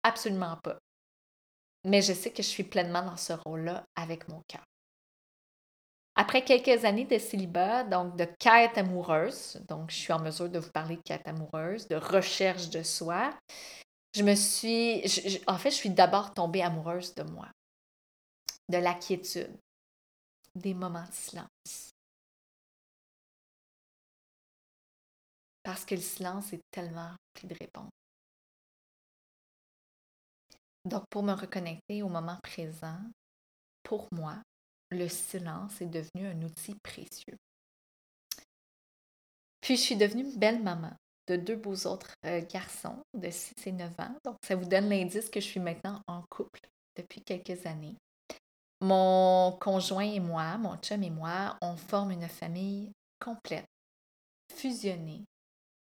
Absolument 0.03 0.57
pas. 0.63 0.79
Mais 1.85 2.01
je 2.01 2.13
sais 2.13 2.31
que 2.31 2.43
je 2.43 2.49
suis 2.49 2.65
pleinement 2.65 3.03
dans 3.03 3.17
ce 3.17 3.33
rôle-là 3.33 3.85
avec 3.97 4.29
mon 4.29 4.41
cœur. 4.49 4.63
Après 6.17 6.45
quelques 6.45 6.85
années 6.85 7.07
de 7.07 7.19
célibat, 7.19 7.83
donc 7.83 8.17
de 8.17 8.27
quête 8.39 8.79
amoureuse, 8.79 9.61
donc 9.69 9.91
je 9.91 9.97
suis 9.97 10.13
en 10.13 10.21
mesure 10.21 10.49
de 10.49 10.61
vous 10.61 10.71
parler 10.71 10.97
de 10.97 11.03
quête 11.03 11.27
amoureuse, 11.27 11.89
de 11.89 11.97
recherche 11.97 12.71
de 12.71 12.85
soi, 12.85 13.37
je 14.15 14.23
me 14.23 14.37
suis, 14.37 15.03
en 15.49 15.59
fait, 15.59 15.73
je 15.73 15.77
suis 15.77 15.91
d'abord 15.91 16.33
tombée 16.33 16.63
amoureuse 16.63 17.15
de 17.17 17.25
moi, 17.25 17.49
de 18.69 18.79
la 18.79 18.95
quiétude, 18.95 19.57
des 20.55 20.75
moments 20.75 21.07
de 21.07 21.13
silence. 21.13 21.95
Parce 25.63 25.85
que 25.85 25.95
le 25.95 26.01
silence 26.01 26.53
est 26.53 26.61
tellement 26.71 27.09
rempli 27.09 27.49
de 27.49 27.57
réponses. 27.59 27.91
Donc, 30.85 31.05
pour 31.09 31.23
me 31.23 31.33
reconnecter 31.33 32.03
au 32.03 32.09
moment 32.09 32.39
présent, 32.43 32.99
pour 33.83 34.07
moi, 34.13 34.43
le 34.91 35.09
silence 35.09 35.81
est 35.81 35.87
devenu 35.87 36.27
un 36.27 36.43
outil 36.43 36.75
précieux. 36.83 37.39
Puis, 39.63 39.77
je 39.77 39.83
suis 39.83 39.97
devenue 39.97 40.37
belle 40.37 40.63
maman 40.63 40.93
de 41.27 41.37
deux 41.37 41.57
beaux 41.57 41.87
autres 41.87 42.15
euh, 42.27 42.43
garçons 42.53 43.03
de 43.15 43.31
6 43.31 43.55
et 43.67 43.73
9 43.73 43.93
ans. 43.99 44.15
Donc, 44.25 44.37
ça 44.47 44.57
vous 44.57 44.67
donne 44.67 44.91
l'indice 44.91 45.31
que 45.31 45.41
je 45.41 45.47
suis 45.47 45.61
maintenant 45.61 46.03
en 46.07 46.23
couple 46.29 46.61
depuis 46.97 47.23
quelques 47.23 47.65
années. 47.65 47.97
Mon 48.85 49.53
conjoint 49.63 50.05
et 50.05 50.21
moi, 50.21 50.59
mon 50.59 50.77
chum 50.77 51.03
et 51.03 51.09
moi, 51.09 51.57
on 51.63 51.75
forme 51.75 52.11
une 52.11 52.29
famille 52.29 52.93
complète, 53.19 53.65
fusionnée, 54.53 55.25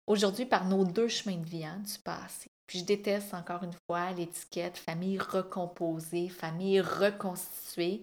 aujourd'hui 0.06 0.46
par 0.46 0.64
nos 0.64 0.86
deux 0.86 1.08
chemins 1.08 1.36
de 1.36 1.44
vie 1.44 1.66
hein, 1.66 1.82
du 1.84 1.98
passé. 1.98 2.46
Puis 2.66 2.78
je 2.78 2.86
déteste 2.86 3.34
encore 3.34 3.62
une 3.62 3.76
fois 3.86 4.12
l'étiquette 4.12 4.78
famille 4.78 5.18
recomposée, 5.18 6.30
famille 6.30 6.80
reconstituée. 6.80 8.00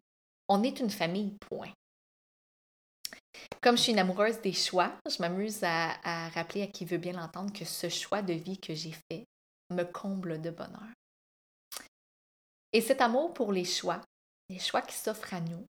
On 0.49 0.61
est 0.61 0.79
une 0.79 0.91
famille, 0.91 1.35
point. 1.49 1.73
Comme 3.63 3.77
je 3.77 3.81
suis 3.81 3.91
une 3.91 3.97
amoureuse 3.97 4.39
des 4.41 4.53
choix, 4.53 4.93
je 5.09 5.19
m'amuse 5.19 5.63
à, 5.63 6.29
rappeler 6.29 6.61
à 6.61 6.67
qui 6.67 6.85
veut 6.85 6.99
bien 6.99 7.13
l'entendre 7.13 7.51
que 7.51 7.65
ce 7.65 7.89
choix 7.89 8.21
de 8.21 8.33
vie 8.33 8.59
que 8.59 8.75
j'ai 8.75 8.93
fait 9.09 9.25
me 9.71 9.81
comble 9.81 10.39
de 10.39 10.51
bonheur. 10.51 10.93
Et 12.71 12.81
cet 12.81 13.01
amour 13.01 13.33
pour 13.33 13.51
les 13.51 13.65
choix, 13.65 13.99
les 14.49 14.59
choix 14.59 14.81
qui 14.81 14.95
s'offrent 14.95 15.33
à 15.33 15.41
nous, 15.41 15.65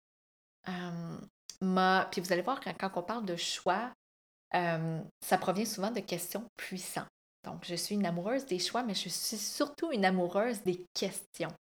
m'a. 1.62 2.08
Puis 2.12 2.22
vous 2.22 2.32
allez 2.34 2.42
voir, 2.42 2.60
quand, 2.60 2.74
quand 2.78 2.92
on 2.96 3.04
parle 3.04 3.26
de 3.26 3.36
choix, 3.36 3.92
ça 4.54 5.38
provient 5.40 5.66
souvent 5.66 5.92
de 5.92 6.00
questions 6.00 6.48
puissantes. 6.58 7.08
Donc, 7.46 7.64
je 7.64 7.76
suis 7.76 7.96
une 7.96 8.06
amoureuse 8.06 8.46
des 8.46 8.60
choix, 8.60 8.84
mais 8.84 8.96
je 8.96 9.10
suis 9.10 9.38
surtout 9.38 9.92
une 9.92 10.04
amoureuse 10.04 10.64
des 10.64 10.84
questions. 10.94 11.54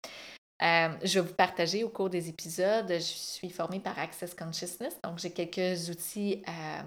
Je 0.60 1.18
vais 1.18 1.20
vous 1.20 1.34
partager 1.34 1.82
au 1.82 1.88
cours 1.88 2.08
des 2.08 2.28
épisodes. 2.28 2.86
Je 2.88 2.98
suis 2.98 3.50
formée 3.50 3.80
par 3.80 3.98
Access 3.98 4.34
Consciousness, 4.34 4.96
donc 5.02 5.18
j'ai 5.18 5.32
quelques 5.32 5.88
outils 5.88 6.42
euh, 6.48 6.82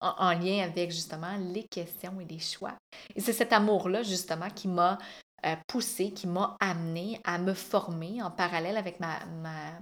en, 0.00 0.32
lien 0.32 0.62
avec 0.62 0.90
justement 0.90 1.36
les 1.38 1.64
questions 1.64 2.20
et 2.20 2.26
les 2.26 2.38
choix. 2.38 2.74
Et 3.14 3.20
c'est 3.20 3.32
cet 3.32 3.52
amour-là 3.52 4.02
justement 4.02 4.50
qui 4.50 4.68
m'a 4.68 4.98
euh, 5.46 5.56
poussée, 5.66 6.12
qui 6.12 6.26
m'a 6.26 6.56
amenée 6.60 7.20
à 7.24 7.38
me 7.38 7.54
former 7.54 8.22
en 8.22 8.30
parallèle 8.30 8.76
avec 8.76 9.00
ma, 9.00 9.24
ma, 9.26 9.78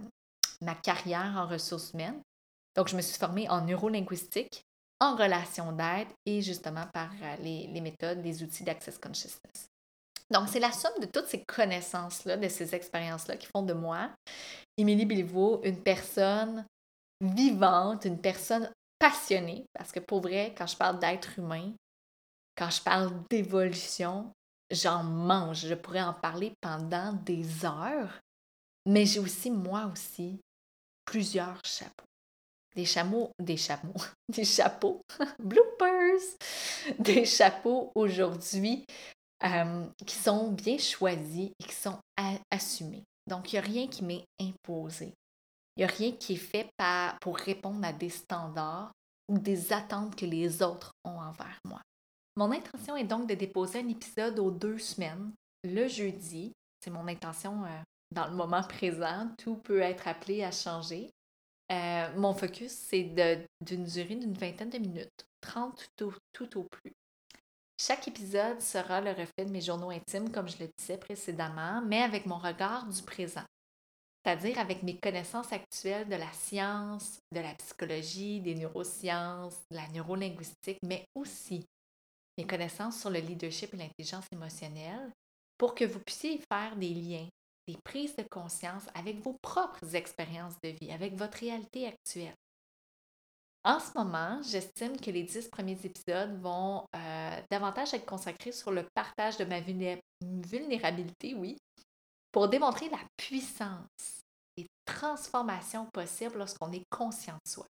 ma 0.61 0.75
carrière 0.75 1.35
en 1.37 1.47
ressources 1.47 1.93
humaines. 1.93 2.21
Donc, 2.77 2.89
je 2.89 2.97
me 2.97 3.03
suis 3.03 3.19
formée 3.19 3.49
en 3.49 3.63
neurolinguistique, 3.63 4.63
en 5.01 5.17
relation 5.17 5.73
d'aide 5.73 6.09
et 6.27 6.43
justement 6.43 6.87
par 6.93 7.11
euh, 7.23 7.37
les, 7.41 7.81
méthodes, 7.81 8.23
les 8.23 8.43
outils 8.43 8.65
d'Access 8.65 8.99
Consciousness. 8.99 9.69
Donc, 10.31 10.49
c'est 10.49 10.61
la 10.61 10.73
somme 10.73 11.01
de 11.01 11.07
toutes 11.07 11.27
ces 11.27 11.43
connaissances-là, 11.45 12.37
de 12.37 12.49
ces 12.49 12.75
expériences-là 12.75 13.37
qui 13.37 13.47
font 13.47 13.63
de 13.63 13.73
moi, 13.73 14.11
Émilie 14.77 15.07
Béliveau, 15.07 15.61
une 15.65 15.83
personne 15.83 16.67
vivante, 17.21 18.05
une 18.05 18.21
personne 18.21 18.71
passionnée 18.99 19.65
parce 19.73 19.93
que 19.93 20.01
pour 20.01 20.21
vrai, 20.21 20.55
quand 20.57 20.67
je 20.67 20.77
parle 20.77 20.99
d'être 20.99 21.39
humain, 21.39 21.73
quand 22.57 22.71
je 22.71 22.83
parle 22.83 23.11
d'évolution, 23.31 24.33
j'en 24.71 25.03
mange. 25.03 25.67
Je 25.67 25.75
pourrais 25.75 26.03
en 26.03 26.15
parler 26.15 26.53
pendant 26.61 27.13
des 27.13 27.65
heures, 27.65 28.21
mais 28.87 29.07
j'ai 29.07 29.21
aussi, 29.21 29.51
moi 29.51 29.91
aussi, 29.93 30.41
plusieurs 31.05 31.61
chapeaux. 31.65 32.05
Des 32.75 32.85
chameaux, 32.85 33.33
des 33.39 33.57
chameaux, 33.57 34.01
des 34.29 34.45
chapeaux, 34.45 35.01
bloopers, 35.39 36.21
des 36.99 37.25
chapeaux 37.25 37.91
aujourd'hui 37.95 38.85
qui 40.07 40.15
sont 40.17 40.51
bien 40.51 40.79
choisis 40.79 41.51
et 41.59 41.65
qui 41.65 41.75
sont 41.75 41.99
assumés. 42.51 43.05
Donc, 43.29 43.53
il 43.53 43.57
n'y 43.57 43.59
a 43.59 43.63
rien 43.63 43.87
qui 43.87 44.05
m'est 44.05 44.25
imposé. 44.41 45.13
Il 45.77 45.81
n'y 45.81 45.85
a 45.85 45.95
rien 45.95 46.13
qui 46.13 46.33
est 46.33 46.37
fait 46.37 46.69
pour 47.21 47.37
répondre 47.37 47.87
à 47.87 47.93
des 47.93 48.09
standards 48.09 48.91
ou 49.29 49.39
des 49.39 49.73
attentes 49.73 50.17
que 50.17 50.27
les 50.27 50.63
autres 50.63 50.93
ont 51.05 51.21
envers 51.21 51.59
moi. 51.65 51.81
Mon 52.39 52.53
intention 52.53 52.97
est 52.97 53.03
donc 53.03 53.29
de 53.29 53.35
déposer 53.35 53.81
un 53.81 53.89
épisode 53.89 54.39
aux 54.39 54.53
deux 54.53 54.79
semaines, 54.79 55.33
le 55.65 55.89
jeudi. 55.89 56.53
C'est 56.79 56.91
mon 56.93 57.09
intention 57.09 57.65
euh, 57.65 57.69
dans 58.15 58.29
le 58.29 58.37
moment 58.37 58.63
présent. 58.69 59.29
Tout 59.39 59.57
peut 59.57 59.81
être 59.81 60.07
appelé 60.07 60.45
à 60.45 60.53
changer. 60.53 61.11
Euh, 61.73 62.15
mon 62.17 62.35
focus, 62.35 62.71
c'est 62.71 63.11
d'une 63.61 63.85
durée 63.85 64.15
d'une 64.15 64.35
vingtaine 64.35 64.71
de 64.71 64.79
minutes, 64.79 65.27
30 65.41 65.89
tout, 65.97 66.15
tout 66.33 66.61
au 66.61 66.63
plus. 66.63 66.93
Chaque 67.77 68.07
épisode 68.07 68.61
sera 68.61 69.01
le 69.01 69.11
reflet 69.11 69.45
de 69.45 69.51
mes 69.51 69.61
journaux 69.61 69.91
intimes, 69.91 70.31
comme 70.31 70.49
je 70.49 70.59
le 70.61 70.71
disais 70.79 70.97
précédemment, 70.97 71.83
mais 71.85 72.03
avec 72.03 72.25
mon 72.25 72.39
regard 72.39 72.87
du 72.87 73.03
présent, 73.03 73.47
c'est-à-dire 74.25 74.61
avec 74.61 74.85
mes 74.85 74.97
connaissances 74.97 75.53
actuelles 75.53 76.09
de 76.09 76.15
la 76.15 76.33
science, 76.33 77.19
de 77.35 77.41
la 77.41 77.55
psychologie, 77.55 78.41
des 78.41 78.55
neurosciences, 78.55 79.59
de 79.73 79.77
la 79.77 79.89
neurolinguistique, 79.89 80.79
mais 80.85 81.05
aussi 81.17 81.67
mes 82.39 82.47
connaissances 82.47 83.01
sur 83.01 83.11
le 83.11 83.19
leadership 83.19 83.75
et 83.75 83.77
l'intelligence 83.77 84.25
émotionnelle 84.33 85.13
pour 85.59 85.75
que 85.75 85.85
vous 85.85 85.99
puissiez 85.99 86.41
faire 86.51 86.77
des 86.77 86.95
liens, 86.95 87.29
des 87.67 87.77
prises 87.85 88.15
de 88.17 88.23
conscience 88.23 88.85
avec 88.95 89.21
vos 89.21 89.37
propres 89.43 89.95
expériences 89.95 90.55
de 90.63 90.69
vie, 90.69 90.93
avec 90.93 91.17
votre 91.17 91.39
réalité 91.39 91.89
actuelle. 91.89 92.35
En 93.65 93.81
ce 93.81 93.91
moment, 93.99 94.41
j'estime 94.43 94.99
que 94.99 95.11
les 95.11 95.25
dix 95.25 95.49
premiers 95.49 95.79
épisodes 95.85 96.41
vont 96.41 96.87
euh, 96.95 97.43
davantage 97.51 97.93
être 97.93 98.07
consacrés 98.07 98.53
sur 98.53 98.71
le 98.71 98.87
partage 98.95 99.37
de 99.37 99.45
ma 99.45 99.61
vulnérabilité, 99.61 101.35
oui, 101.35 101.59
pour 102.31 102.49
démontrer 102.49 102.89
la 102.89 103.01
puissance 103.17 104.23
et 104.57 104.67
transformation 104.87 105.87
possible 105.93 106.39
lorsqu'on 106.39 106.71
est 106.71 106.85
conscient 106.89 107.35
de 107.45 107.51
soi. 107.51 107.67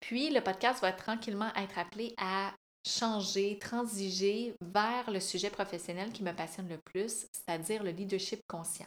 Puis, 0.00 0.30
le 0.30 0.40
podcast 0.40 0.80
va 0.80 0.92
tranquillement 0.92 1.52
être 1.54 1.78
appelé 1.78 2.14
à 2.16 2.52
changer, 2.86 3.58
transiger 3.58 4.54
vers 4.60 5.10
le 5.10 5.20
sujet 5.20 5.50
professionnel 5.50 6.12
qui 6.12 6.22
me 6.22 6.32
passionne 6.32 6.68
le 6.68 6.78
plus, 6.78 7.26
c'est-à-dire 7.32 7.82
le 7.82 7.90
leadership 7.90 8.40
conscient. 8.46 8.86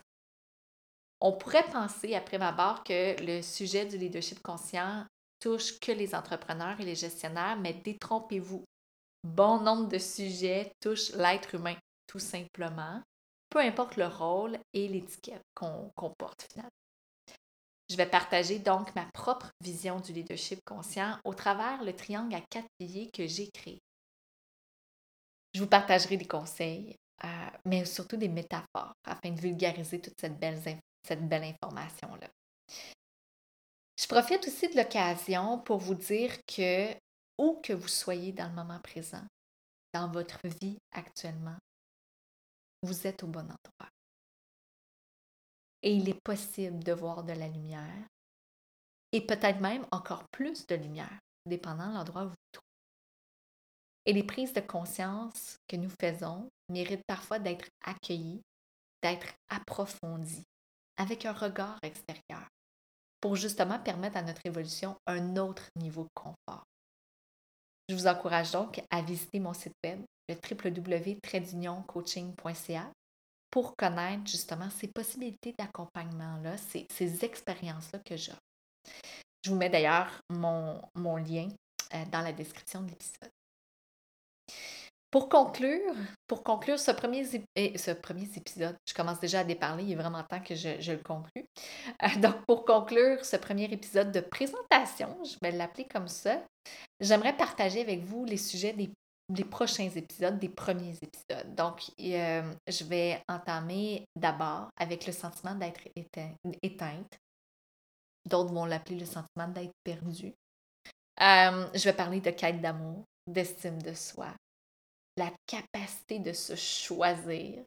On 1.21 1.33
pourrait 1.33 1.69
penser, 1.69 2.15
après 2.15 2.37
ma 2.37 2.53
barre, 2.53 2.83
que 2.83 3.21
le 3.21 3.41
sujet 3.41 3.85
du 3.85 3.97
leadership 3.97 4.41
conscient 4.41 5.05
touche 5.39 5.79
que 5.79 5.91
les 5.91 6.15
entrepreneurs 6.15 6.79
et 6.79 6.85
les 6.85 6.95
gestionnaires, 6.95 7.57
mais 7.59 7.73
détrompez-vous. 7.73 8.63
Bon 9.23 9.59
nombre 9.59 9.89
de 9.89 9.97
sujets 9.97 10.71
touchent 10.79 11.11
l'être 11.11 11.55
humain, 11.55 11.75
tout 12.07 12.19
simplement, 12.19 13.01
peu 13.49 13.59
importe 13.59 13.97
le 13.97 14.07
rôle 14.07 14.57
et 14.73 14.87
l'étiquette 14.87 15.43
qu'on 15.53 15.91
porte 16.17 16.47
finalement. 16.49 16.69
Je 17.89 17.95
vais 17.95 18.05
partager 18.05 18.59
donc 18.59 18.95
ma 18.95 19.05
propre 19.13 19.49
vision 19.61 19.99
du 19.99 20.13
leadership 20.13 20.59
conscient 20.63 21.17
au 21.25 21.33
travers 21.33 21.83
le 21.83 21.93
triangle 21.93 22.35
à 22.35 22.41
quatre 22.41 22.67
piliers 22.77 23.09
que 23.11 23.25
j'ai 23.25 23.49
créé. 23.49 23.81
Je 25.53 25.61
vous 25.61 25.67
partagerai 25.67 26.17
des 26.17 26.27
conseils, 26.27 26.95
euh, 27.23 27.49
mais 27.65 27.85
surtout 27.85 28.17
des 28.17 28.29
métaphores 28.29 28.93
afin 29.03 29.31
de 29.31 29.39
vulgariser 29.39 29.99
toute 29.99 30.19
cette 30.19 30.39
belle, 30.39 30.61
cette 31.03 31.27
belle 31.27 31.43
information-là. 31.43 32.29
Je 33.99 34.07
profite 34.07 34.47
aussi 34.47 34.69
de 34.69 34.77
l'occasion 34.77 35.59
pour 35.59 35.79
vous 35.79 35.95
dire 35.95 36.31
que 36.45 36.93
où 37.37 37.59
que 37.63 37.73
vous 37.73 37.87
soyez 37.87 38.31
dans 38.31 38.47
le 38.47 38.55
moment 38.55 38.79
présent, 38.79 39.25
dans 39.93 40.09
votre 40.11 40.39
vie 40.61 40.77
actuellement, 40.91 41.57
vous 42.83 43.07
êtes 43.07 43.23
au 43.23 43.27
bon 43.27 43.41
endroit. 43.41 43.89
Et 45.81 45.93
il 45.93 46.09
est 46.09 46.21
possible 46.23 46.83
de 46.83 46.91
voir 46.91 47.23
de 47.23 47.33
la 47.33 47.47
lumière 47.47 48.07
et 49.11 49.25
peut-être 49.25 49.59
même 49.59 49.85
encore 49.91 50.27
plus 50.29 50.67
de 50.67 50.75
lumière, 50.75 51.19
dépendant 51.45 51.89
de 51.89 51.95
l'endroit 51.95 52.23
où 52.23 52.25
vous 52.25 52.31
vous 52.31 52.51
trouvez. 52.51 52.68
Et 54.05 54.13
les 54.13 54.23
prises 54.23 54.53
de 54.53 54.61
conscience 54.61 55.57
que 55.67 55.75
nous 55.75 55.91
faisons 56.01 56.49
méritent 56.69 57.05
parfois 57.07 57.39
d'être 57.39 57.67
accueillies, 57.83 58.41
d'être 59.03 59.33
approfondies, 59.49 60.45
avec 60.97 61.25
un 61.25 61.33
regard 61.33 61.79
extérieur, 61.83 62.47
pour 63.21 63.35
justement 63.35 63.79
permettre 63.79 64.17
à 64.17 64.21
notre 64.21 64.45
évolution 64.45 64.95
un 65.05 65.37
autre 65.37 65.67
niveau 65.75 66.03
de 66.03 66.09
confort. 66.13 66.63
Je 67.89 67.95
vous 67.95 68.07
encourage 68.07 68.51
donc 68.51 68.81
à 68.91 69.01
visiter 69.01 69.39
mon 69.39 69.53
site 69.53 69.73
web, 69.83 70.01
le 70.27 70.35
www.tradeunioncoaching.ca, 70.35 72.91
pour 73.49 73.75
connaître 73.75 74.27
justement 74.27 74.69
ces 74.69 74.87
possibilités 74.87 75.55
d'accompagnement-là, 75.57 76.55
ces, 76.57 76.85
ces 76.91 77.25
expériences-là 77.25 77.97
que 78.05 78.15
j'ai. 78.15 78.33
Je 79.43 79.49
vous 79.49 79.55
mets 79.55 79.69
d'ailleurs 79.69 80.21
mon, 80.29 80.79
mon 80.95 81.17
lien 81.17 81.47
euh, 81.93 82.05
dans 82.11 82.21
la 82.21 82.31
description 82.31 82.83
de 82.83 82.89
l'épisode. 82.89 83.31
Pour 85.11 85.27
conclure, 85.27 85.95
pour 86.27 86.43
conclure 86.43 86.79
ce 86.79 86.91
premier, 86.91 87.25
ce 87.25 87.91
premier 87.91 88.29
épisode, 88.35 88.77
je 88.87 88.93
commence 88.93 89.19
déjà 89.19 89.39
à 89.39 89.43
déparler, 89.43 89.83
il 89.83 89.91
est 89.93 89.95
vraiment 89.95 90.23
temps 90.23 90.39
que 90.39 90.53
je, 90.53 90.91
le 90.91 90.99
conclue. 90.99 91.45
Euh, 92.03 92.19
donc, 92.19 92.45
pour 92.45 92.63
conclure 92.63 93.25
ce 93.25 93.35
premier 93.35 93.65
épisode 93.65 94.11
de 94.11 94.19
présentation, 94.19 95.17
je 95.23 95.35
vais 95.41 95.51
l'appeler 95.51 95.87
comme 95.87 96.07
ça, 96.07 96.43
j'aimerais 96.99 97.35
partager 97.35 97.81
avec 97.81 98.03
vous 98.03 98.23
les 98.23 98.37
sujets 98.37 98.73
des, 98.73 99.45
prochains 99.45 99.89
épisodes, 99.89 100.37
des 100.37 100.49
premiers 100.49 100.95
épisodes. 101.01 101.55
Donc, 101.55 101.89
euh, 101.99 102.53
je 102.67 102.83
vais 102.83 103.19
entamer 103.27 104.05
d'abord 104.15 104.69
avec 104.77 105.07
le 105.07 105.11
sentiment 105.11 105.55
d'être 105.55 105.81
éteinte. 106.61 107.17
D'autres 108.25 108.53
vont 108.53 108.65
l'appeler 108.65 108.99
le 108.99 109.05
sentiment 109.05 109.47
d'être 109.47 109.73
perdu. 109.83 110.35
Euh, 111.21 111.67
je 111.73 111.83
vais 111.83 111.93
parler 111.93 112.21
de 112.21 112.29
quête 112.29 112.61
d'amour, 112.61 113.03
d'estime 113.31 113.81
de 113.81 113.93
soi, 113.93 114.33
la 115.17 115.31
capacité 115.45 116.19
de 116.19 116.33
se 116.33 116.55
choisir, 116.55 117.63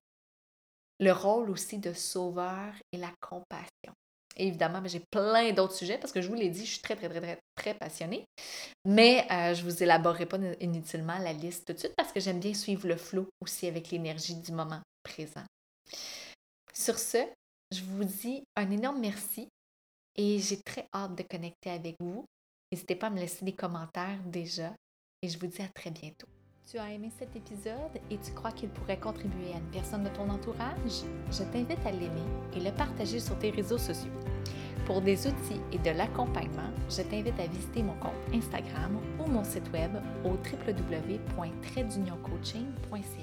le 1.00 1.12
rôle 1.12 1.50
aussi 1.50 1.78
de 1.78 1.92
sauveur 1.92 2.72
et 2.92 2.96
la 2.96 3.12
compassion. 3.20 3.92
évidemment, 4.36 4.80
ben, 4.80 4.88
j'ai 4.88 5.02
plein 5.10 5.52
d'autres 5.52 5.74
sujets 5.74 5.98
parce 5.98 6.12
que 6.12 6.22
je 6.22 6.28
vous 6.28 6.34
l'ai 6.34 6.48
dit, 6.48 6.64
je 6.64 6.72
suis 6.72 6.80
très, 6.80 6.96
très, 6.96 7.08
très, 7.08 7.20
très, 7.20 7.38
très 7.54 7.74
passionnée. 7.74 8.24
Mais 8.86 9.26
euh, 9.30 9.54
je 9.54 9.62
ne 9.64 9.70
vous 9.70 9.82
élaborerai 9.82 10.26
pas 10.26 10.38
inutilement 10.60 11.18
la 11.18 11.32
liste 11.32 11.66
tout 11.66 11.72
de 11.74 11.78
suite 11.78 11.94
parce 11.96 12.12
que 12.12 12.20
j'aime 12.20 12.40
bien 12.40 12.54
suivre 12.54 12.86
le 12.88 12.96
flot 12.96 13.28
aussi 13.40 13.66
avec 13.66 13.90
l'énergie 13.90 14.36
du 14.36 14.52
moment 14.52 14.80
présent. 15.02 15.44
Sur 16.72 16.98
ce, 16.98 17.18
je 17.72 17.82
vous 17.82 18.04
dis 18.04 18.44
un 18.56 18.70
énorme 18.70 19.00
merci 19.00 19.48
et 20.16 20.38
j'ai 20.38 20.60
très 20.62 20.86
hâte 20.94 21.14
de 21.14 21.22
connecter 21.22 21.70
avec 21.70 21.96
vous. 22.00 22.24
N'hésitez 22.70 22.96
pas 22.96 23.08
à 23.08 23.10
me 23.10 23.18
laisser 23.18 23.44
des 23.44 23.54
commentaires 23.54 24.22
déjà 24.24 24.72
et 25.22 25.28
je 25.28 25.38
vous 25.38 25.46
dis 25.46 25.62
à 25.62 25.68
très 25.68 25.90
bientôt. 25.90 26.26
Tu 26.68 26.76
as 26.78 26.90
aimé 26.90 27.08
cet 27.16 27.36
épisode 27.36 28.00
et 28.10 28.18
tu 28.18 28.32
crois 28.32 28.50
qu'il 28.50 28.70
pourrait 28.70 28.98
contribuer 28.98 29.52
à 29.54 29.58
une 29.58 29.70
personne 29.70 30.02
de 30.04 30.08
ton 30.08 30.28
entourage? 30.28 31.04
Je 31.30 31.44
t'invite 31.44 31.86
à 31.86 31.92
l'aimer 31.92 32.26
et 32.56 32.60
le 32.60 32.72
partager 32.72 33.20
sur 33.20 33.38
tes 33.38 33.50
réseaux 33.50 33.78
sociaux. 33.78 34.10
Pour 34.84 35.00
des 35.00 35.28
outils 35.28 35.60
et 35.70 35.78
de 35.78 35.90
l'accompagnement, 35.90 36.72
je 36.90 37.02
t'invite 37.02 37.38
à 37.38 37.46
visiter 37.46 37.84
mon 37.84 37.94
compte 37.94 38.16
Instagram 38.34 38.98
ou 39.20 39.26
mon 39.28 39.44
site 39.44 39.70
web 39.72 39.92
au 40.24 40.30
www.tradeunioncoaching.ca. 40.30 43.21